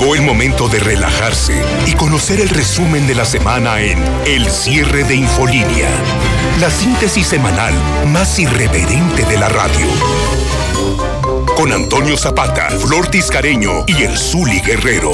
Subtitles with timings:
[0.00, 5.04] Llegó el momento de relajarse y conocer el resumen de la semana en El cierre
[5.04, 5.90] de Infolínea,
[6.58, 7.74] la síntesis semanal
[8.06, 9.86] más irreverente de la radio.
[11.54, 15.12] Con Antonio Zapata, Flor Tiscareño y el Zuli Guerrero.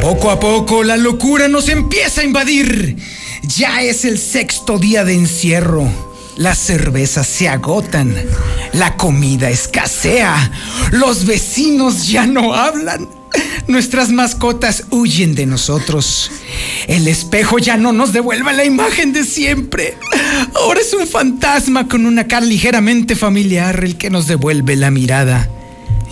[0.00, 3.19] Poco a poco la locura nos empieza a invadir.
[3.56, 5.90] Ya es el sexto día de encierro.
[6.36, 8.14] Las cervezas se agotan.
[8.72, 10.52] La comida escasea.
[10.92, 13.08] Los vecinos ya no hablan.
[13.66, 16.30] Nuestras mascotas huyen de nosotros.
[16.86, 19.96] El espejo ya no nos devuelve la imagen de siempre.
[20.54, 25.50] Ahora es un fantasma con una cara ligeramente familiar el que nos devuelve la mirada.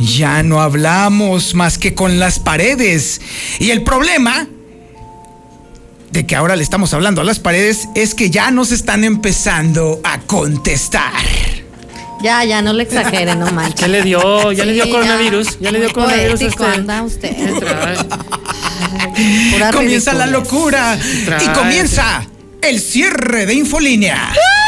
[0.01, 3.21] Ya no hablamos más que con las paredes.
[3.61, 4.49] Y el problema
[6.11, 10.01] de que ahora le estamos hablando a las paredes es que ya nos están empezando
[10.05, 11.13] a contestar.
[12.23, 13.81] Ya, ya, no le exagere, no manches.
[13.81, 14.51] ¿Qué le dio?
[14.53, 15.59] ¿Ya le dio coronavirus?
[15.61, 16.79] ¿Ya le dio coronavirus a poético usted?
[16.81, 17.37] anda usted.
[19.73, 21.45] Comienza la locura Trae.
[21.45, 22.25] y comienza
[22.63, 24.31] el cierre de Infolínea.
[24.33, 24.68] Hola,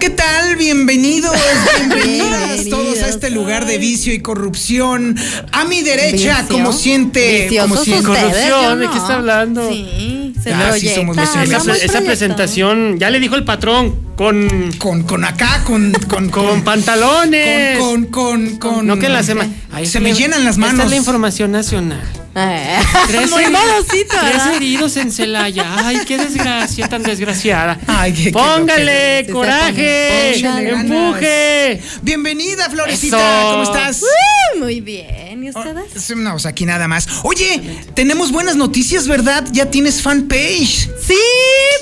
[0.00, 0.56] ¿qué tal?
[0.56, 1.36] Bienvenidos,
[1.78, 5.14] bienvenidas todos a este lugar de vicio y corrupción.
[5.52, 6.48] A mi derecha, Vicio.
[6.48, 8.10] como siente, como Viciosos siente.
[8.10, 9.68] ustedes, Corrupción, ¿de qué está hablando?
[9.70, 14.72] Sí, se Ah, sí, somos los Esa, esa presentación, ya le dijo el patrón, con,
[14.78, 17.78] Con, con acá, con, con, con pantalones.
[17.78, 19.50] con, con, con, no que la semana.
[19.84, 20.74] Se me llenan las manos.
[20.74, 22.00] Esta es la información nacional.
[22.32, 22.78] Eh,
[23.08, 25.66] Tres Muy heridos- modosito, Tres heridos en Celaya.
[25.84, 27.76] Ay, qué desgracia tan desgraciada.
[27.88, 30.38] Ay, qué- qué Póngale se coraje,
[30.70, 31.82] empuje.
[32.02, 33.50] Bienvenida, Florecita, Eso.
[33.50, 34.02] ¿cómo estás?
[34.02, 35.42] Uh, Muy bien.
[35.42, 35.84] ¿Y ustedes?
[35.96, 37.08] Sí, No, pues aquí nada más.
[37.24, 37.60] Oye,
[37.94, 39.44] tenemos buenas noticias, ¿verdad?
[39.50, 40.88] Ya tienes fanpage.
[41.04, 41.18] Sí,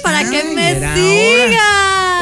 [0.03, 0.95] para que me hora.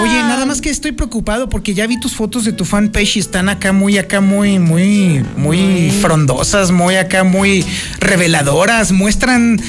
[0.00, 3.20] Oye, nada más que estoy preocupado porque ya vi tus fotos de tu fanpage y
[3.20, 7.64] están acá muy, acá muy, muy, muy frondosas, muy acá muy
[8.00, 9.60] reveladoras, muestran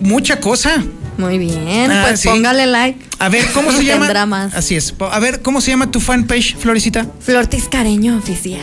[0.00, 0.84] mucha cosa.
[1.18, 2.28] Muy bien, Ah, pues sí.
[2.28, 3.04] póngale like.
[3.18, 4.04] A ver, ¿cómo se llama?
[4.06, 4.54] Tendrá más.
[4.54, 4.94] Así es.
[5.00, 7.06] A ver, ¿cómo se llama tu fanpage, Florecita?
[7.20, 8.60] Flor Tiscareño Oficial.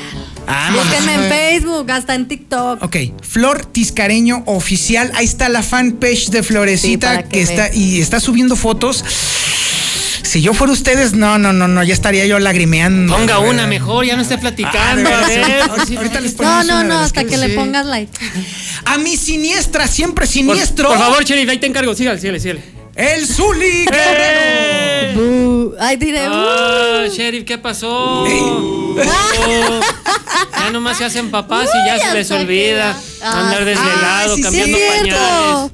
[0.48, 1.30] Ah, Búsquenme en.
[1.30, 2.84] Facebook, hasta en TikTok.
[2.84, 5.12] Ok, Flor Tiscareño Oficial.
[5.16, 9.04] Ahí está la fanpage de Florecita que, que está y está subiendo fotos.
[10.24, 13.16] Si yo fuera ustedes, no, no, no, no, ya estaría yo lagrimeando.
[13.16, 15.04] Ponga una mejor, ya no esté Ah, platicando.
[15.10, 15.62] veras, a ver.
[15.70, 17.38] Ahorita- Ahorita les No, ponemos no, no, hasta que sí.
[17.38, 18.12] le pongas like.
[18.86, 20.88] A mi siniestra, siempre siniestro.
[20.90, 21.94] por favor, Cheli, ahí te encargo.
[21.94, 22.62] Sígale, sígale, sígale.
[22.96, 25.74] El Zuli Guerrero.
[25.74, 25.78] ¡Eh!
[25.80, 26.22] Ay, diré.
[26.30, 28.24] Ah, sheriff, ¿qué pasó?
[28.24, 28.96] Oh,
[30.60, 32.92] ya nomás se hacen papás y ya se les olvida
[33.22, 35.72] andar Ah, desvelado, sí, cambiando sí, es pañales.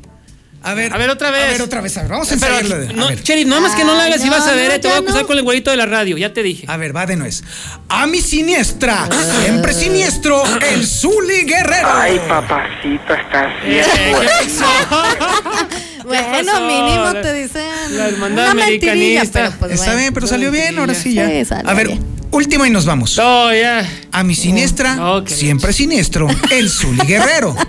[0.61, 1.43] A ver, A ver, otra vez.
[1.43, 1.97] A ver, otra vez.
[1.97, 2.75] A ver, vamos a ensayarlo.
[2.93, 3.23] no, a ver.
[3.23, 4.87] Sheriff, nada más que no la hagas Ay, y vas a ver, no, eh, te
[4.89, 5.27] voy a acusar no.
[5.27, 6.65] con el güerito de la radio, ya te dije.
[6.67, 7.43] A ver, va de nuez.
[7.87, 9.07] A mi siniestra,
[9.41, 11.87] siempre siniestro, el Zuli Guerrero.
[11.93, 13.47] Ay, papacito, estás.
[16.09, 16.61] Bueno, pasó?
[16.65, 17.97] mínimo La- te dicen.
[17.97, 19.39] la hermandad una mentirilla, americanista.
[19.41, 19.99] pero pues Está bueno.
[19.99, 21.29] bien, pero salió bien, ahora sí ya.
[21.29, 22.03] Sí, salió a ver, bien.
[22.31, 23.15] última y nos vamos.
[23.17, 23.87] No, ya.
[24.11, 27.55] A mi siniestra, Oh, siempre siniestro, el Zuli Guerrero.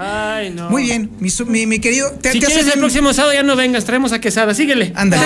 [0.00, 0.70] Ay, no.
[0.70, 2.10] Muy bien, mi, su- mi, mi querido.
[2.20, 4.92] Te, Si te quieres el un- próximo sábado ya no vengas, traemos a Quesada, síguele.
[4.94, 5.24] Ándale.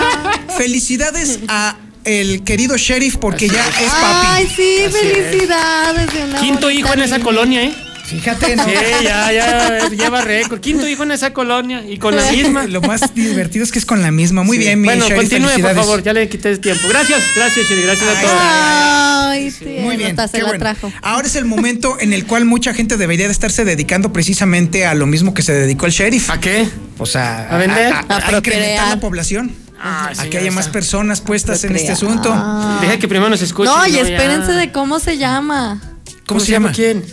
[0.56, 4.54] Felicidades a el querido sheriff porque ya es Ay, papi.
[4.54, 6.12] sí, felicidades.
[6.14, 7.74] de una Quinto hijo en esa colonia, ¿eh?
[8.06, 8.64] Fíjate, ¿no?
[8.64, 8.70] Sí,
[9.02, 10.60] ya, ya lleva récord.
[10.60, 12.64] Quinto hijo en esa colonia y con la misma.
[12.66, 14.44] Lo más divertido es que es con la misma.
[14.44, 14.64] Muy Sí.
[14.64, 16.86] bien, mi Bueno, continúe, por favor, ya le quité el tiempo.
[16.88, 18.36] Gracias, gracias, Chiri, gracias a todos.
[18.40, 20.58] Ay, sí, Muy bien, se qué bueno.
[20.58, 20.92] trajo.
[21.02, 24.94] Ahora es el momento en el cual mucha gente debería de estarse dedicando precisamente a
[24.94, 26.30] lo mismo que se dedicó el sheriff.
[26.30, 26.68] ¿A qué?
[26.98, 27.92] O sea, ¿A vender?
[27.92, 29.52] a, A incrementar la población.
[29.78, 32.32] Ah, a que haya más personas puestas en este asunto.
[32.34, 32.78] Ah.
[32.80, 33.72] Deja que primero nos escuchen.
[33.74, 35.82] No, y espérense de cómo se llama.
[36.26, 36.72] ¿Cómo se llama?
[36.72, 37.04] quién?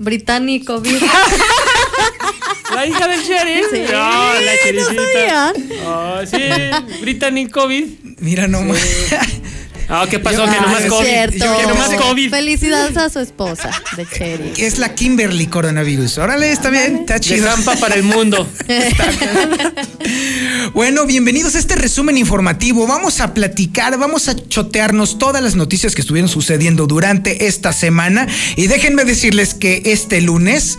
[0.00, 0.98] Británico, vi-
[2.74, 3.66] La hija del sheriff.
[3.70, 5.02] Sí, Ah, la ¿no chericita.
[5.12, 5.52] sabían?
[5.86, 6.38] Ah, sí,
[7.00, 7.84] Brittany COVID.
[8.20, 8.78] Mira nomás.
[9.90, 10.46] Ah, ¿qué pasó?
[10.46, 11.06] Yo- que nomás es COVID.
[11.06, 11.56] cierto.
[11.58, 12.30] Que nomás COVID.
[12.30, 14.52] Felicidades a su esposa de Cherry.
[14.56, 16.18] es la Kimberly coronavirus.
[16.18, 17.46] Órale, está bien, está De chido.
[17.50, 18.48] zampa para el mundo.
[20.74, 22.86] Bueno, bienvenidos a este resumen informativo.
[22.86, 28.26] Vamos a platicar, vamos a chotearnos todas las noticias que estuvieron sucediendo durante esta semana.
[28.56, 30.78] Y déjenme decirles que este lunes,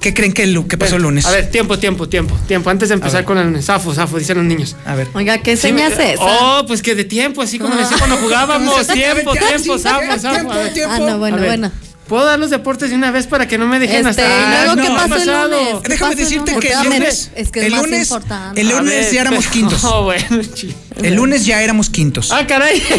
[0.00, 1.24] ¿qué creen que, el- que pasó el lunes?
[1.26, 2.70] A ver, tiempo, tiempo, tiempo, tiempo.
[2.70, 4.76] Antes de empezar con el zafo, zafo, dicen los niños.
[4.86, 5.08] A ver.
[5.14, 6.24] Oiga, ¿qué Sí, señas me- es esa?
[6.24, 8.86] Oh, pues que de tiempo, así como decía cuando jugábamos.
[8.92, 10.50] Tiempo, tiempo, zafo, zafo.
[10.88, 11.70] Ah, no, bueno, bueno.
[12.08, 14.64] ¿Puedo dar los deportes de una vez para que no me dejen Este, hasta ¿y
[14.64, 15.48] luego no, qué ha pasó el pasado?
[15.48, 15.74] lunes?
[15.82, 16.66] ¿Qué Déjame el decirte lunes?
[16.66, 18.10] que el lunes, es que es el más lunes,
[18.56, 19.82] el lunes ya éramos quintos.
[19.82, 22.30] No, bueno, chi- El lunes ya éramos quintos.
[22.32, 22.82] Ah, caray.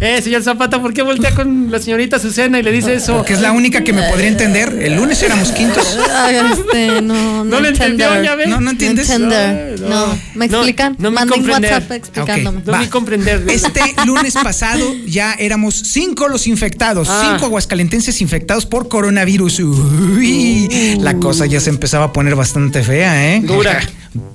[0.00, 3.24] Eh, señor Zapata, ¿por qué voltea con la señorita Azucena y le dice eso?
[3.24, 4.76] Que es la única que me podría entender.
[4.82, 5.96] El lunes éramos quintos.
[6.14, 7.14] Ay, este, no,
[7.44, 8.48] no, No lo entendió, ya ves.
[8.48, 9.08] No, no entiendes.
[9.08, 9.80] entender.
[9.80, 10.18] No, No, no.
[10.34, 10.96] ¿me No, explican?
[10.98, 11.72] no me Manden comprender.
[11.72, 12.60] WhatsApp explicándome.
[12.66, 12.78] No Va.
[12.80, 13.44] me comprender.
[13.48, 17.28] Este lunes pasado ya éramos cinco los infectados, Ah.
[17.30, 19.60] cinco aguascalentenses infectados por coronavirus.
[19.60, 23.40] Uy, la cosa ya se empezaba a poner bastante fea, ¿eh?
[23.42, 23.80] Dura.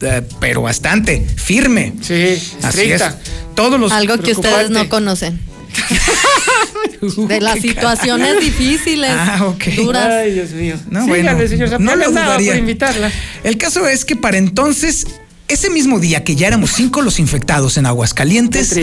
[0.02, 1.94] Eh, Pero bastante, firme.
[2.02, 2.64] Sí, Así es.
[2.64, 3.20] estricta.
[3.56, 5.40] Todos los Algo que ustedes no conocen.
[7.28, 9.64] De las situaciones difíciles, Ah, ok.
[9.78, 10.06] duras.
[10.12, 10.76] Ay, Dios mío.
[10.90, 11.84] No, Sígale, bueno, señor Zapata.
[11.84, 12.52] no lo dudaría.
[12.52, 13.12] por invitarla.
[13.44, 15.08] El caso es que para entonces,
[15.50, 18.76] ese mismo día que ya éramos cinco los infectados en Aguascalientes,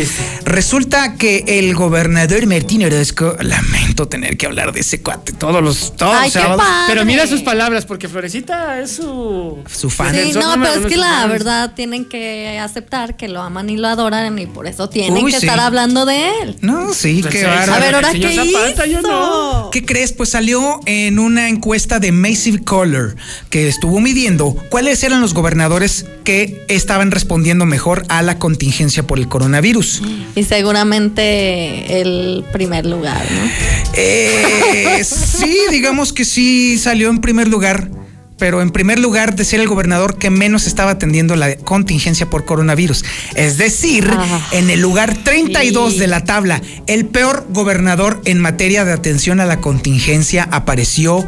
[0.45, 5.97] resulta que el gobernador Martín Orozco, lamento tener que hablar de ese cuate todos los
[5.97, 6.85] todos Ay, los qué sábados, padre.
[6.95, 9.59] Pero mira sus palabras, porque Florecita es su.
[9.73, 10.15] su fan.
[10.15, 11.29] Sí, no, pero es que la fans.
[11.31, 15.33] verdad tienen que aceptar que lo aman y lo adoran y por eso tienen Uy,
[15.33, 15.47] que sí.
[15.47, 16.57] estar hablando de él.
[16.61, 17.47] No, sí, Pues qué sí.
[17.47, 19.09] A ver, ¿ahora Señor qué Zapata, yo hizo?
[19.09, 19.71] no.
[19.71, 20.13] ¿Qué crees?
[20.13, 23.17] Pues salió en una encuesta de Massive Caller
[23.51, 29.19] que estuvo midiendo cuáles eran los gobernadores que estaban respondiendo mejor a la contingencia por
[29.19, 30.03] el coronavirus.
[30.35, 33.51] Y seguramente el primer lugar, ¿no?
[33.95, 37.91] Eh, sí, digamos que sí salió en primer lugar,
[38.39, 42.45] pero en primer lugar de ser el gobernador que menos estaba atendiendo la contingencia por
[42.45, 43.05] coronavirus.
[43.35, 44.47] Es decir, Ah.
[44.53, 45.99] en el lugar 32 Sí.
[46.01, 51.25] de la tabla, el peor gobernador en materia de atención a la contingencia apareció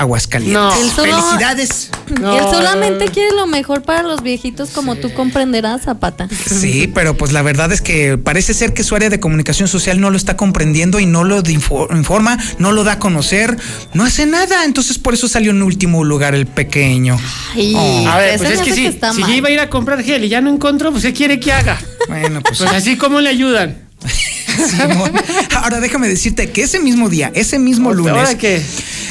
[0.00, 0.54] Aguascalientes.
[0.54, 0.74] No.
[0.74, 1.90] Él solo- Felicidades.
[2.20, 2.36] No.
[2.36, 6.28] Él solamente quiere lo mejor para los viejitos, como tú comprenderás, Zapata.
[6.46, 10.00] Sí, pero pues la verdad es que parece ser que su área de comunicación social
[10.00, 13.56] no lo está comprendiendo y no lo info- informa, no lo da a conocer,
[13.94, 14.64] no hace nada.
[14.64, 17.18] Entonces por eso salió en último lugar el pequeño.
[17.54, 18.08] Ay, Oh.
[18.08, 18.90] A ver, pues es que sí.
[19.12, 19.30] Si mal.
[19.30, 21.52] ya iba a ir a comprar gel y ya no encontró, pues ¿qué quiere que
[21.52, 21.78] haga?
[22.08, 23.89] Bueno, pues Pues así como le ayudan.
[24.70, 25.12] Simón.
[25.56, 28.62] Ahora déjame decirte que ese mismo día, ese mismo lunes, ¿Ahora qué?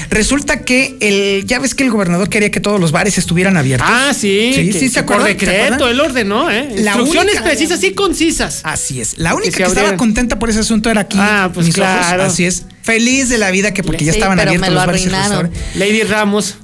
[0.10, 3.88] resulta que el, ya ves que el gobernador quería que todos los bares estuvieran abiertos.
[3.90, 4.52] Ah, sí.
[4.54, 5.40] Sí, que- sí, ¿se Por acuerdan?
[5.40, 6.68] ¿Se decreto, él ordenó, ¿eh?
[6.78, 8.62] La Instrucciones única- precisas y concisas.
[8.64, 9.18] Así es.
[9.18, 11.18] La única que estaba contenta por ese asunto era aquí.
[11.20, 11.88] Ah, pues mis ojos.
[11.90, 12.24] claro.
[12.24, 12.64] Así es.
[12.82, 15.06] Feliz de la vida que porque ya estaban pero abiertos me lo los bares y
[15.08, 15.52] arruinaron.
[15.52, 15.76] restaurantes.
[15.76, 16.56] Lady Ramos.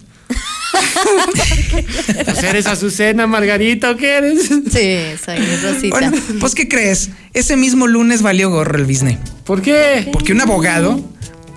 [2.25, 4.43] Pues eres Azucena, Margarita, ¿o qué eres?
[4.47, 5.89] Sí, soy Rosita.
[5.89, 7.09] Bueno, pues ¿qué crees?
[7.33, 9.17] Ese mismo lunes valió gorro el business.
[9.43, 10.09] ¿Por qué?
[10.11, 10.99] Porque un abogado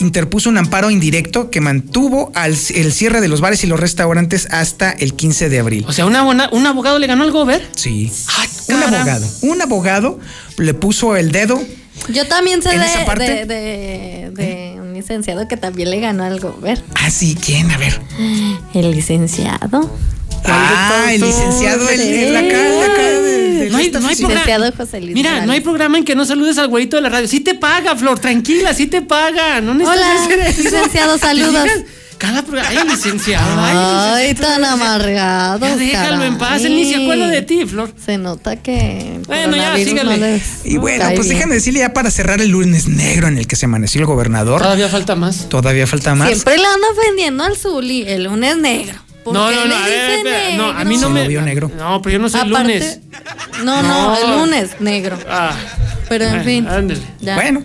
[0.00, 4.46] interpuso un amparo indirecto que mantuvo al- el cierre de los bares y los restaurantes
[4.52, 5.84] hasta el 15 de abril.
[5.88, 7.66] O sea, una un abogado le ganó al gober.
[7.74, 8.10] Sí.
[8.38, 9.26] Ay, Un abogado.
[9.42, 10.20] Un abogado
[10.56, 11.60] le puso el dedo.
[12.08, 13.24] Yo también sé ¿En de, esa parte?
[13.24, 16.56] de, de- de un licenciado que también le ganó algo.
[16.60, 17.70] Ver, Ah, sí, ¿quién?
[17.70, 18.00] A ver.
[18.74, 19.90] el licenciado.
[20.44, 24.34] Ah, el licenciado, el, el acá, el acá de, No hay- no hay programa.
[24.44, 27.08] Licenciado José Luis Mira, no hay programa en que no saludes al güerito de la
[27.08, 27.28] radio.
[27.28, 29.60] Sí te paga, Flor, tranquila, sí te paga.
[29.60, 30.62] No necesitas Hola, hacer eso.
[30.62, 31.68] licenciado, saludos.
[32.18, 32.68] Cada programa.
[32.70, 33.60] Ay, licenciado.
[33.60, 35.66] Ay, tan amargado.
[35.66, 37.92] Ya déjalo en paz, él ni se acuerda de ti, Flor.
[38.04, 39.20] Se nota que.
[39.26, 40.18] Bueno, ya, sígale.
[40.18, 41.38] no Y bueno, cae pues bien.
[41.38, 44.60] déjame decirle ya para cerrar el lunes negro en el que se amaneció el gobernador.
[44.62, 45.48] Todavía falta más.
[45.48, 46.28] Todavía falta más.
[46.28, 48.02] Siempre le anda ofendiendo al Zuli.
[48.06, 48.98] El lunes negro.
[49.24, 51.28] ¿Por No, no, no, a ver, dice espera, no, a mí no Sí, me.
[51.28, 51.70] vio negro.
[51.76, 52.98] No, pero yo no soy Aparte- lunes.
[53.64, 54.16] No, no, No.
[54.16, 55.18] el lunes negro.
[55.28, 55.52] Ah,
[56.08, 56.66] Pero en fin.
[56.68, 57.00] ándele.
[57.20, 57.34] ya.
[57.34, 57.62] Bueno,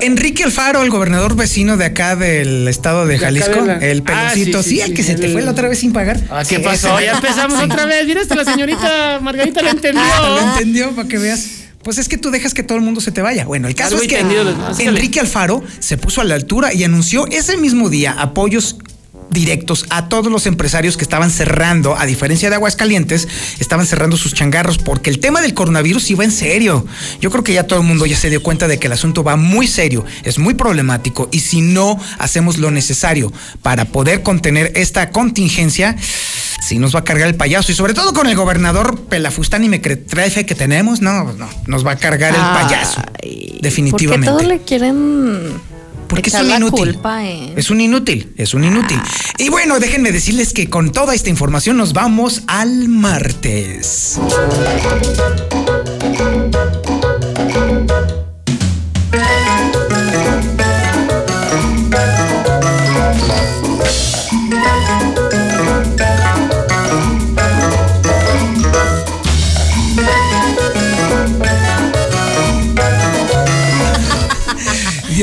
[0.00, 4.30] Enrique Alfaro, el gobernador vecino de acá del estado de Jalisco, de la- el Ah,
[4.32, 6.18] peloncito, sí, sí, sí, el sí, que se te fue la otra vez sin pagar.
[6.30, 6.96] Ah, ¿Qué Sí, pasó?
[6.98, 7.06] ese.
[7.06, 8.06] Ya empezamos otra vez.
[8.06, 10.02] Mira, hasta la señorita Margarita lo entendió.
[10.12, 11.46] Ah, lo entendió para que veas.
[11.82, 13.44] Pues es que tú dejas que todo el mundo se te vaya.
[13.44, 14.72] Bueno, el caso Algo es que ah.
[14.80, 18.76] Enrique Alfaro se puso a la altura y anunció ese mismo día apoyos
[19.30, 23.28] directos a todos los empresarios que estaban cerrando, a diferencia de Aguascalientes,
[23.58, 26.86] estaban cerrando sus changarros porque el tema del coronavirus iba en serio.
[27.20, 29.24] Yo creo que ya todo el mundo ya se dio cuenta de que el asunto
[29.24, 34.72] va muy serio, es muy problemático y si no hacemos lo necesario para poder contener
[34.74, 35.96] esta contingencia,
[36.62, 39.68] sí nos va a cargar el payaso y sobre todo con el gobernador Pelafustán y
[39.68, 43.02] Mecretrefe que tenemos, no, no, nos va a cargar el payaso.
[43.22, 44.26] Ay, Definitivamente.
[44.30, 45.75] Porque todos le quieren.
[46.08, 46.92] Porque es un inútil.
[46.94, 49.00] culpa Es un inútil, es un inútil.
[49.38, 54.18] Y bueno, déjenme decirles que con toda esta información nos vamos al martes.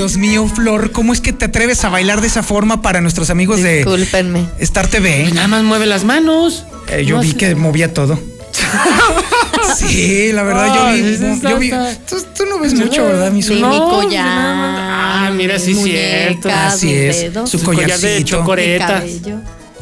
[0.03, 3.29] Dios mío, Flor, ¿cómo es que te atreves a bailar de esa forma para nuestros
[3.29, 4.47] amigos de Discúlpenme.
[4.59, 5.29] Star TV?
[5.33, 6.65] Nada más mueve las manos.
[6.89, 7.37] Eh, yo No vi sé.
[7.37, 8.19] que movía todo.
[9.77, 11.39] sí, la verdad, yo vi.
[11.41, 13.55] yo vi- está- tú, tú no ves mucho, ¿verdad, mi Sí, Zul?
[13.55, 14.27] mi No, collar.
[14.27, 16.49] Ah, mira, sí es cierto.
[16.49, 17.21] Así es.
[17.21, 18.43] dedos, Su Su collar de collarcito.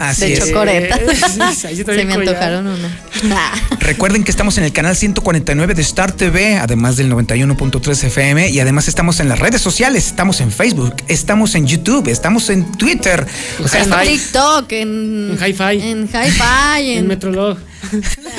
[0.02, 0.40] Así de es.
[0.48, 1.00] chocoreta.
[1.54, 2.20] Sí, sí Se me collar.
[2.20, 2.88] antojaron uno.
[3.80, 8.60] Recuerden que estamos en el canal 149 de Star TV, además del 91.3 FM, y
[8.60, 13.26] además estamos en las redes sociales, estamos en Facebook, estamos en YouTube, estamos en Twitter.
[13.64, 14.08] O sea, En.
[14.08, 15.32] TikTok, en.
[15.32, 15.82] En Hi-Fi.
[15.90, 17.08] En Hi-Fi, En en.
[17.08, 17.58] Metrolog.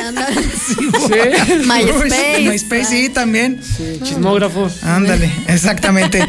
[0.07, 0.37] Ándale.
[0.67, 0.77] Sí.
[1.67, 2.39] MySpace.
[2.49, 3.61] MySpace, sí, también.
[3.63, 4.71] Sí, chismógrafo.
[4.83, 6.27] Ándale, exactamente.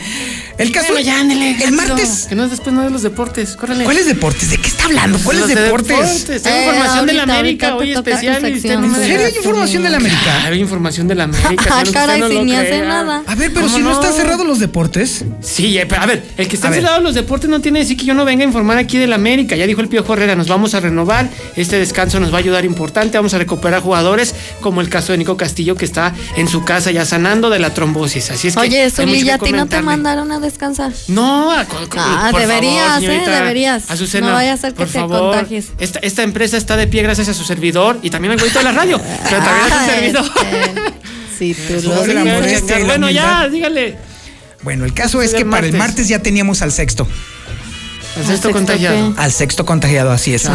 [0.58, 0.94] El caso.
[0.94, 1.76] Bueno, ya, ándale, el rápido.
[1.96, 2.26] martes.
[2.30, 3.56] Que no es después no de los deportes.
[3.56, 3.84] Córrele.
[3.86, 4.50] ¿Cuáles deportes?
[4.52, 5.18] ¿De qué está hablando?
[5.20, 6.26] ¿Cuáles de deportes?
[6.26, 8.46] Tengo Eh, información de la ahorita, América ahorita hoy especial.
[8.46, 8.62] ¿En
[8.96, 10.44] serio hay información de la América?
[10.46, 11.66] Hay información de la América.
[11.70, 13.24] Ah, caray, no si ni hace nada.
[13.26, 13.96] A ver, pero ¿Cómo si no, no?
[14.00, 15.26] están cerrados los deportes.
[15.42, 16.74] Sí, eh, pero a ver, el que ver.
[16.74, 19.08] cerrados los deportes no tiene que decir que yo no venga a informar aquí de
[19.08, 19.56] la América.
[19.56, 21.30] Ya dijo el Pío Herrera, nos vamos a renovar.
[21.56, 23.18] Este descanso nos va a ayudar importante.
[23.18, 26.92] Vamos a recuperar jugadores, como el caso de Nico Castillo, que está en su casa
[26.92, 28.30] ya sanando de la trombosis.
[28.32, 28.60] Así es que.
[28.60, 30.92] Oye, que ¿ya a ti no te mandaron a descansar?
[31.08, 31.66] No, a-
[31.98, 33.08] Ah, por deberías, favor, ¿eh?
[33.08, 33.90] señorita Deberías.
[33.90, 35.20] Azucena, No vaya a ser que por te favor.
[35.32, 35.70] contagies.
[35.80, 38.66] Esta, esta empresa está de pie gracias a su servidor y también al güeyito de
[38.66, 39.00] la radio.
[39.00, 40.26] Pero también a su Ah, servidor.
[40.26, 40.94] este,
[41.38, 43.98] Sí, tú lo la Bueno, ya, dígale.
[44.62, 47.08] Bueno, el caso es que para el martes ya teníamos al sexto.
[48.16, 49.14] Al sexto sexto, contagiado.
[49.16, 49.22] ¿qué?
[49.22, 50.50] Al sexto contagiado, así es.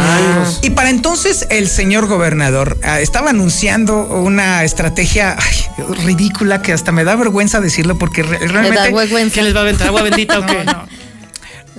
[0.61, 6.91] Y para entonces el señor gobernador ah, estaba anunciando una estrategia ay, ridícula que hasta
[6.91, 9.41] me da vergüenza decirlo porque Le da realmente ¿Qué huehuenza.
[9.41, 9.87] les va a aventar?
[9.87, 10.65] ¿Agua bendita o qué?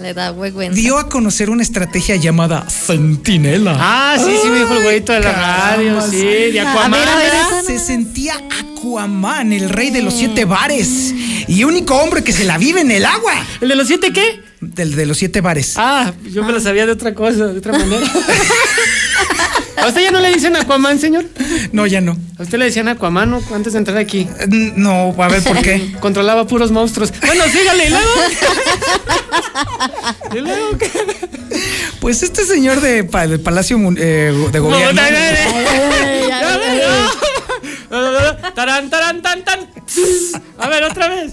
[0.00, 0.74] Le da huehuenza.
[0.74, 3.76] dio a conocer una estrategia llamada Centinela.
[3.78, 6.26] Ah, sí, sí, me dijo el güeyito de la radio, sí, sí.
[6.52, 6.92] de A Aquaman.
[6.92, 7.58] ver, a ver, ¿verdad?
[7.60, 11.12] esa Se sentía Aquaman, el rey de los siete bares
[11.46, 13.34] y único hombre que se la vive en el agua.
[13.60, 14.40] ¿El de los siete qué?
[14.60, 15.74] Del de los siete bares.
[15.76, 18.06] Ah, yo me lo sabía de otra cosa, de otra manera.
[19.82, 21.24] ¿A usted ya no le dicen Aquaman, señor?
[21.72, 22.16] No, ya no.
[22.38, 23.42] ¿A usted le decían Aquaman ¿no?
[23.54, 24.28] antes de entrar aquí?
[24.40, 25.92] Eh, No, a ver por qué.
[26.00, 27.12] Controlaba puros monstruos.
[27.24, 28.10] Bueno, sígale, ¿y luego?
[30.34, 30.90] ¿Y luego qué?
[32.00, 34.92] Pues este señor de, del Palacio eh, de Gobierno.
[34.92, 35.16] No, no, no,
[38.54, 39.60] Tarán, tarán, tan, tan.
[40.58, 41.32] A ver, otra vez.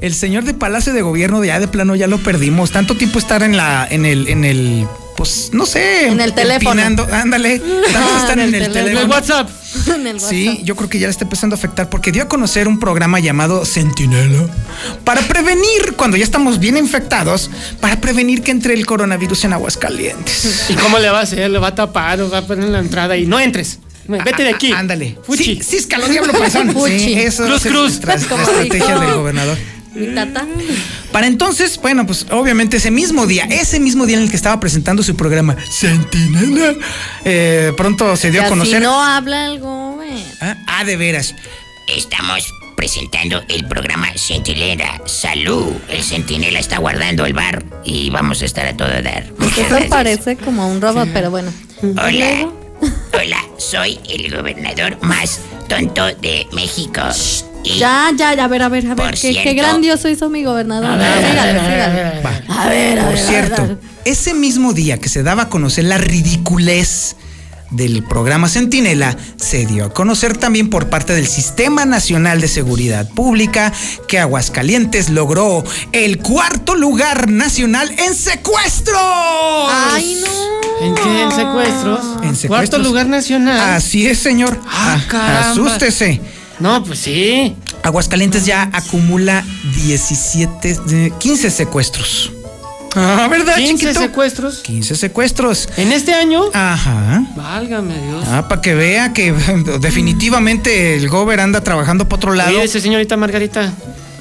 [0.00, 2.70] El señor de Palacio de Gobierno ya de plano ya lo perdimos.
[2.72, 6.08] Tanto tiempo estar en la, en el, en el, pues no sé.
[6.08, 6.70] En el teléfono.
[6.70, 7.06] empinando.
[7.12, 7.58] Ándale.
[7.58, 9.00] Tanto Ah, estar en en el el teléfono.
[9.00, 9.10] En el.
[9.10, 9.50] WhatsApp.
[9.94, 12.28] En el Sí, yo creo que ya le está empezando a afectar porque dio a
[12.28, 14.46] conocer un programa llamado Centinela
[15.04, 20.66] para prevenir, cuando ya estamos bien infectados, para prevenir que entre el coronavirus en Aguascalientes.
[20.70, 21.50] ¿Y cómo le va a hacer?
[21.50, 23.78] ¿Le va a tapar o va a poner en la entrada y no entres?
[24.06, 24.72] Vete de aquí.
[24.72, 25.16] Ándale.
[25.22, 25.44] Fuchi.
[25.56, 26.72] Sí, sí, escaló diablo panzón.
[26.72, 26.98] Fuchi.
[26.98, 28.00] Sí, eso Cruz, es cruz.
[28.04, 29.56] la estrategia del gobernador.
[29.94, 30.46] Mi tata.
[31.12, 34.58] Para entonces, bueno, pues obviamente ese mismo día, ese mismo día en el que estaba
[34.58, 36.74] presentando su programa Centinela,
[37.26, 38.80] eh, pronto se dio a conocer.
[38.82, 40.08] no habla el Gobe.
[40.40, 41.34] Ah, ah, de veras.
[41.94, 45.02] Estamos presentando el programa Centinela.
[45.04, 45.74] Salud.
[45.90, 49.30] El Centinela está guardando el bar y vamos a estar a todo dar.
[49.36, 49.90] Muchas Eso gracias.
[49.90, 51.52] parece como un robot, pero bueno.
[51.82, 52.48] ¿Y Hola.
[53.14, 57.00] Hola, soy el gobernador más tonto de México.
[57.64, 59.14] Y Ya, ya, ya, a ver, a ver, a ver.
[59.14, 60.90] Qué, grandioso hizo mi gobernador.
[60.90, 61.82] A ver, a ver, sígale, a ver, sígale.
[61.82, 62.44] a ver, a ver.
[62.48, 63.78] A Por ver, a cierto, ver.
[64.04, 67.16] ese mismo día que se daba a conocer la ridiculez
[67.72, 73.08] del programa Centinela, se dio a conocer también por parte del Sistema Nacional de Seguridad
[73.10, 73.72] Pública
[74.08, 78.96] que Aguascalientes logró el cuarto lugar nacional en secuestros.
[79.70, 80.86] Ay, no.
[80.86, 81.22] ¿En qué?
[81.22, 82.00] ¿En secuestros?
[82.22, 82.48] En secuestros.
[82.48, 83.60] Cuarto lugar nacional.
[83.74, 84.58] Así es, señor.
[84.66, 85.50] Ah, caramba.
[85.50, 86.20] asústese.
[86.58, 87.56] No, pues sí.
[87.82, 92.32] Aguascalientes ya acumula 17, eh, 15 secuestros.
[92.94, 94.00] Ah, ¿verdad, 15 chiquito?
[94.00, 94.58] secuestros.
[94.60, 95.68] 15 secuestros.
[95.76, 96.44] ¿En este año?
[96.52, 97.24] Ajá.
[97.36, 98.24] Válgame Dios.
[98.28, 99.32] Ah, para que vea que
[99.80, 102.50] definitivamente el gober anda trabajando para otro lado.
[102.52, 103.72] Cuídese, señorita Margarita.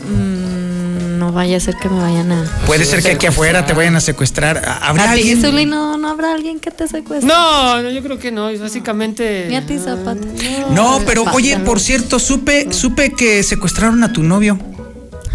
[0.08, 2.44] Mm, no vaya a ser que me vayan a.
[2.66, 4.62] Puede ser que aquí afuera te vayan a secuestrar.
[4.82, 5.42] ¿Habrá A ti, alguien?
[5.42, 7.28] Zuli, no, no habrá alguien que te secuestre.
[7.28, 8.50] No, no, yo creo que no.
[8.50, 9.46] es Básicamente.
[9.50, 10.22] Ni a ti, Zapata.
[10.72, 11.66] No, pero Zapata, oye, no.
[11.66, 14.58] por cierto, supe, supe que secuestraron a tu novio.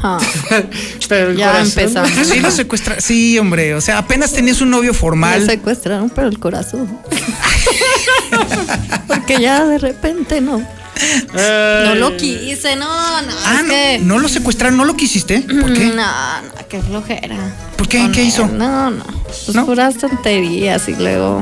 [0.03, 0.19] Ah,
[1.09, 2.27] Pero el Ya corazón- empezamos.
[2.29, 3.03] Sí, lo secuestraron.
[3.03, 3.75] Sí, hombre.
[3.75, 5.45] O sea, apenas tenías un novio formal.
[5.47, 6.99] secuestraron, pero el corazón.
[9.07, 10.59] Porque ya de repente no.
[10.59, 12.87] No lo quise, no,
[13.23, 13.33] no.
[13.45, 15.41] Ah, no, que- no lo secuestraron, no lo quisiste.
[15.41, 15.87] ¿Por qué?
[15.87, 15.97] No,
[16.43, 17.37] no, qué flojera.
[17.77, 17.99] ¿Por qué?
[17.99, 18.29] Con ¿Qué él.
[18.29, 18.47] hizo?
[18.47, 19.05] No, no.
[19.45, 19.67] Pues ¿No?
[19.67, 21.41] puras tonterías y luego.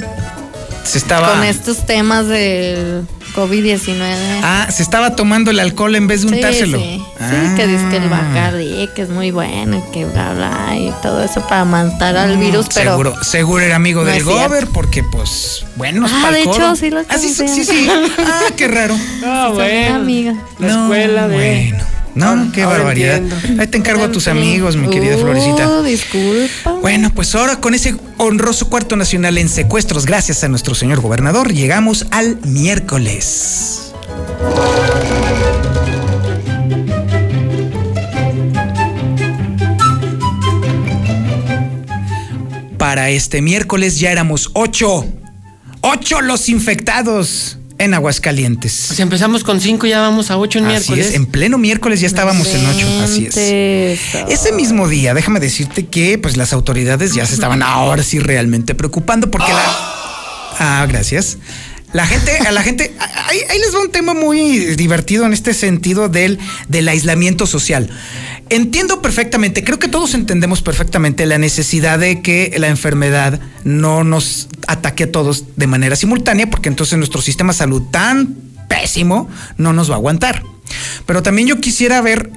[0.84, 1.30] Se estaba.
[1.32, 4.40] Con estos temas del COVID-19.
[4.42, 6.78] Ah, se estaba tomando el alcohol en vez de Sí, untárselo.
[6.78, 7.30] sí, Ah.
[7.30, 10.92] sí, que dice que el Bacardi, que es muy bueno, y que bla, bla, y
[11.02, 12.90] todo eso para matar al virus, pero...
[12.92, 17.00] Seguro, seguro era amigo No del gober, porque pues, bueno, Ah, de hecho, sí lo
[17.08, 17.88] Ah, sí, sí, sí.
[18.18, 18.96] Ah, qué raro.
[19.24, 19.94] Ah, bueno.
[19.96, 20.34] amiga.
[20.58, 21.36] La No, escuela de.
[21.70, 21.84] Bueno.
[22.14, 23.16] No, qué ahora barbaridad.
[23.16, 23.60] entiendo.
[23.62, 25.82] Ahí te encargo a tus amigos, mi querida Uh, Florecita.
[25.82, 26.72] disculpa.
[26.80, 31.52] Bueno, pues ahora con ese honroso cuarto nacional en secuestros, gracias a nuestro señor gobernador,
[31.52, 33.92] llegamos al miércoles.
[42.78, 45.06] Para este miércoles ya éramos ocho.
[45.80, 48.72] Ocho los infectados en Aguascalientes.
[48.72, 51.06] Sea, empezamos con cinco y ya vamos a ocho en Así miércoles.
[51.08, 53.36] es, en pleno miércoles ya estábamos en ocho, así es.
[54.28, 58.74] Ese mismo día, déjame decirte que pues las autoridades ya se estaban ahora sí realmente
[58.74, 59.62] preocupando porque la
[60.58, 61.38] Ah, gracias.
[61.94, 65.54] La gente, a la gente, ahí, ahí les va un tema muy divertido en este
[65.54, 67.88] sentido del, del aislamiento social.
[68.50, 74.48] Entiendo perfectamente, creo que todos entendemos perfectamente la necesidad de que la enfermedad no nos
[74.66, 78.34] ataque a todos de manera simultánea, porque entonces nuestro sistema de salud tan
[78.68, 80.42] pésimo no nos va a aguantar.
[81.06, 82.28] Pero también yo quisiera ver,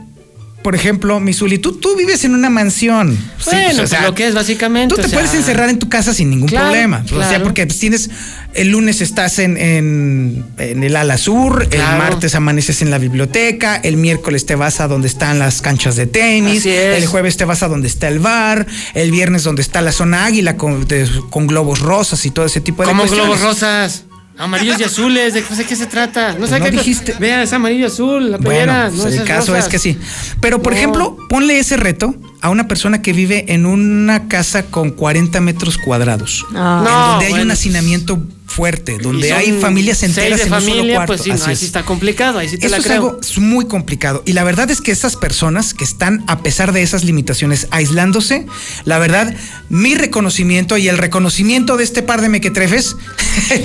[0.68, 3.16] por ejemplo, Misuli, tú, tú vives en una mansión.
[3.16, 4.94] Sí, Bueno, pues, o pues, sea, lo que es básicamente.
[4.94, 7.04] Tú te o sea, puedes encerrar en tu casa sin ningún Claro, problema.
[7.06, 7.44] O sea, claro.
[7.46, 8.10] porque pues, tienes.
[8.54, 12.00] El lunes estás en, en, en el ala sur, el Claro.
[12.00, 16.06] martes amaneces en la biblioteca, el miércoles te vas a donde están las canchas de
[16.06, 19.94] tenis, el jueves te vas a donde está el bar, el viernes donde está la
[19.94, 23.26] zona águila con, de- con globos rosas y todo ese tipo de Como cuestiones.
[23.40, 24.04] globos rosas.
[24.38, 26.34] Amarillos y azules, ¿de qué, de qué se trata?
[26.39, 27.15] No sé no qué dijiste.
[27.20, 28.89] Vea, es amarillo y azul, la playera.
[28.89, 29.65] Bueno, no el esas caso rosas.
[29.65, 29.98] es que sí.
[30.39, 30.77] Pero, por No.
[30.77, 35.77] ejemplo, ponle ese reto a una persona que vive en una casa con 40 metros
[35.77, 36.46] cuadrados.
[36.56, 36.84] Ah.
[36.86, 37.53] en donde hay un bueno.
[37.53, 38.22] hacinamiento
[38.58, 41.14] fuerte, donde hay familias enteras en un solo familia, cuarto.
[41.14, 41.60] pues sí, no, Así ahí es.
[41.60, 42.96] sí está complicado, ahí sí te Eso la es creo.
[42.96, 44.24] algo muy complicado.
[44.26, 48.48] Y la verdad es que esas personas que están, a pesar de esas limitaciones, aislándose,
[48.84, 49.34] la verdad,
[49.70, 52.96] mi reconocimiento y el reconocimiento de este par de mequetrefes.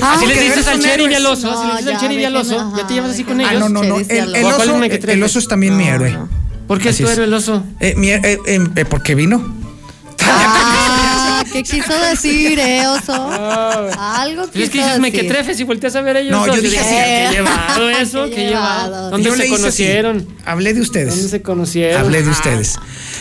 [0.03, 1.87] Ah, Así porque le de dices al Cherry y al oso, No, así le dices
[1.89, 3.41] al ya, Cherry y al oso, ya te llevas así con.
[3.41, 3.61] Ah, ellos.
[3.61, 4.01] no, no, no.
[4.01, 4.57] Y El, al el oso.
[4.57, 6.11] ¿Cuál es el oso es también mi No, héroe.
[6.13, 6.29] no.
[6.69, 7.11] ¿Por qué es tu es.
[7.13, 7.65] héroe el oso?
[7.81, 9.43] Eh, mi- eh, eh, eh, porque vino.
[10.25, 10.72] Ah,
[11.53, 13.13] ¿Qué quiso decir, eh, oso?
[13.99, 15.01] Algo Pues es que quiso dices decir.
[15.01, 16.33] mequetrefes y volteas a ver a ellos.
[16.33, 16.95] No, dos, yo dije así.
[16.95, 19.11] Qué llevado eso, Qué qué llevado.
[19.11, 19.51] ¿Dónde Yo se así.
[19.51, 20.27] conocieron?
[20.45, 21.15] Hablé de ustedes.
[21.15, 22.01] ¿Dónde se conocieron?
[22.03, 22.77] Hablé de ustedes.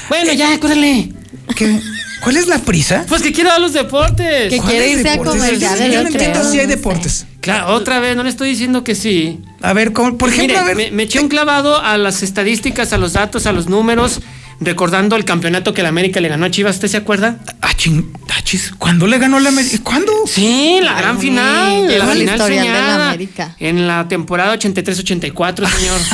[0.09, 1.13] Bueno, ya, córrele.
[1.55, 1.79] ¿Qué?
[2.23, 3.05] ¿Cuál es la prisa?
[3.09, 4.49] Pues que quiero dar los deportes.
[4.49, 5.41] ¿Qué ¿Cuáles quiere irse a deportes?
[5.41, 7.25] comerciales, Yo yo no entiendo creo, si hay deportes.
[7.41, 9.39] Claro, otra vez, no le estoy diciendo que sí.
[9.61, 10.75] A ver, ¿cómo- por ejemplo, Mire, a ver.
[10.75, 14.21] me, me eché un clavado a las estadísticas, a los datos, a los números,
[14.61, 17.39] recordando el campeonato que la América le ganó a Chivas, ¿usted se acuerda?
[17.61, 19.77] Ah, ching, ah, chis, ¿Cuándo le ganó la América?
[19.83, 20.13] ¿Cuándo?
[20.27, 23.09] Sí, la gran Ay, final, la el final historial de la soñada.
[23.09, 23.55] América.
[23.59, 26.01] En la temporada 83-84, señor.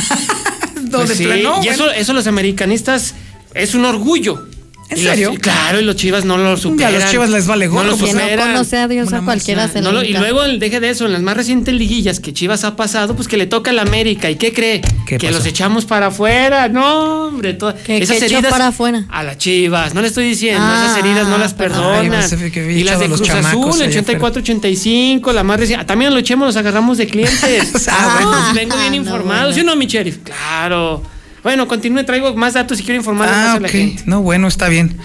[0.89, 1.27] Pues sí,
[1.63, 3.13] y eso, eso los americanistas
[3.53, 4.47] es un orgullo.
[4.89, 5.33] ¿En Y los- serio?
[5.41, 6.93] claro, y los Chivas no lo superan.
[6.93, 8.51] los Chivas les vale gorro, No lo pues, Que no superan.
[8.53, 11.11] conoce a Dios Una a cualquiera se No lo- y luego, deje de eso, en
[11.13, 14.29] las más recientes liguillas que Chivas ha pasado, pues que le toca a la América.
[14.31, 14.79] ¿Y qué cree?
[15.05, 15.39] ¿Qué que pasó?
[15.39, 16.69] los echamos para afuera.
[16.69, 17.53] No, hombre.
[17.53, 19.03] to- ¿Qué- esas qué heridas para afuera?
[19.09, 19.93] A las Chivas.
[19.93, 20.61] No le estoy diciendo.
[20.63, 22.05] Ah, esas heridas no las perdonan.
[22.05, 25.85] Y las de a los Cruz Azul, allá 84-85, la más reciente.
[25.85, 27.73] También lo echemos, los agarramos de clientes.
[27.89, 28.41] Ah, No, bueno.
[28.43, 29.41] pues vengo bien No, informado.
[29.43, 29.53] bueno.
[29.55, 30.17] ¿Sí o no, mi sheriff?
[30.23, 31.03] Claro.
[31.47, 33.71] Bueno, continúe, traigo más datos y quiero informar más Ah, a la ok.
[33.71, 34.03] gente.
[34.05, 34.97] No, bueno, está bien.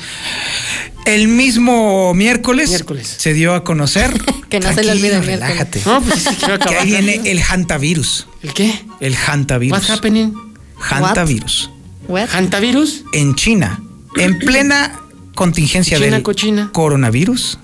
[1.07, 3.15] El mismo miércoles, Miércoles.
[3.17, 4.11] se dio a conocer.
[4.49, 5.49] Que no se le olvide el Tranquilo, miércoles.
[5.49, 5.83] Relájate.
[5.87, 6.83] No, pues es que quiero Que acabar.
[6.83, 8.27] ahí viene el hantavirus.
[8.43, 8.75] ¿El qué?
[8.99, 9.79] El hantavirus.
[9.79, 10.33] What's happening?
[10.81, 11.71] Hantavirus.
[12.09, 12.29] What?
[12.35, 13.05] ¿Hantavirus?
[13.13, 13.81] En China,
[14.17, 14.99] en plena
[15.37, 16.71] contingencia China del cochina.
[16.73, 17.61] coronavirus,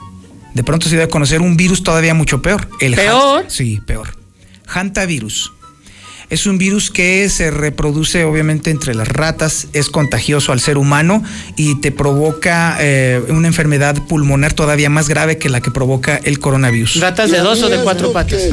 [0.55, 2.69] de pronto se dio a conocer un virus todavía mucho peor.
[2.81, 3.43] El ¿Peor?
[3.47, 4.17] han- sí, peor.
[4.69, 5.53] Hantavirus.
[6.31, 11.23] Es un virus que se reproduce obviamente entre las ratas, es contagioso al ser humano
[11.57, 16.39] y te provoca eh, una enfermedad pulmonar todavía más grave que la que provoca el
[16.39, 17.01] coronavirus.
[17.01, 18.43] ¿Ratas de dos o de cuatro patas?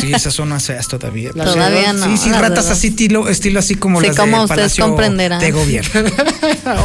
[0.00, 1.30] Sí, esas son más feas todavía.
[1.34, 2.06] Las Todavía no.
[2.06, 5.38] sí, sí, ratas así estilo, estilo así como Sí, las como de ustedes Palacio comprenderán.
[5.40, 5.90] de Gobierno.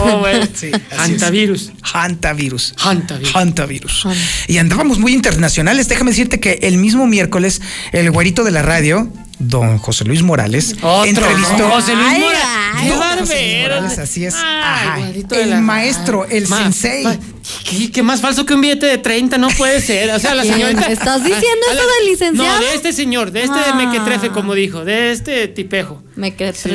[0.04, 0.46] Oh, bueno.
[0.54, 0.72] Sí.
[0.98, 1.72] Hantavirus.
[1.82, 2.74] Hantavirus.
[2.78, 3.34] Hantavirus.
[3.36, 4.06] Hantavirus.
[4.06, 5.88] Han- Y andábamos muy internacionales.
[5.88, 7.62] Déjame decirte que el mismo miércoles,
[7.92, 11.06] el güerito de la radio, don José Luis Morales, Otro.
[11.06, 11.70] entrevistó.
[11.70, 12.44] José Luis Ay, Morales.
[12.76, 12.84] ay.
[12.84, 13.76] ¡Qué No, José Luis barbero!
[13.76, 14.36] Morales, así es.
[14.38, 17.04] Ay, El la- maestro, el Ma- sensei.
[17.04, 17.18] ma-
[17.64, 20.10] ¿Qué, qué más falso que un billete de 30 no puede ser?
[20.14, 20.82] O sea, la señorita.
[20.88, 22.60] ¿Estás diciendo eso del licenciado?
[22.60, 23.74] No, de este señor, de este Ah.
[23.76, 26.02] mequetrefe, como dijo, de este tipejo.
[26.16, 26.70] Me quedé Sí.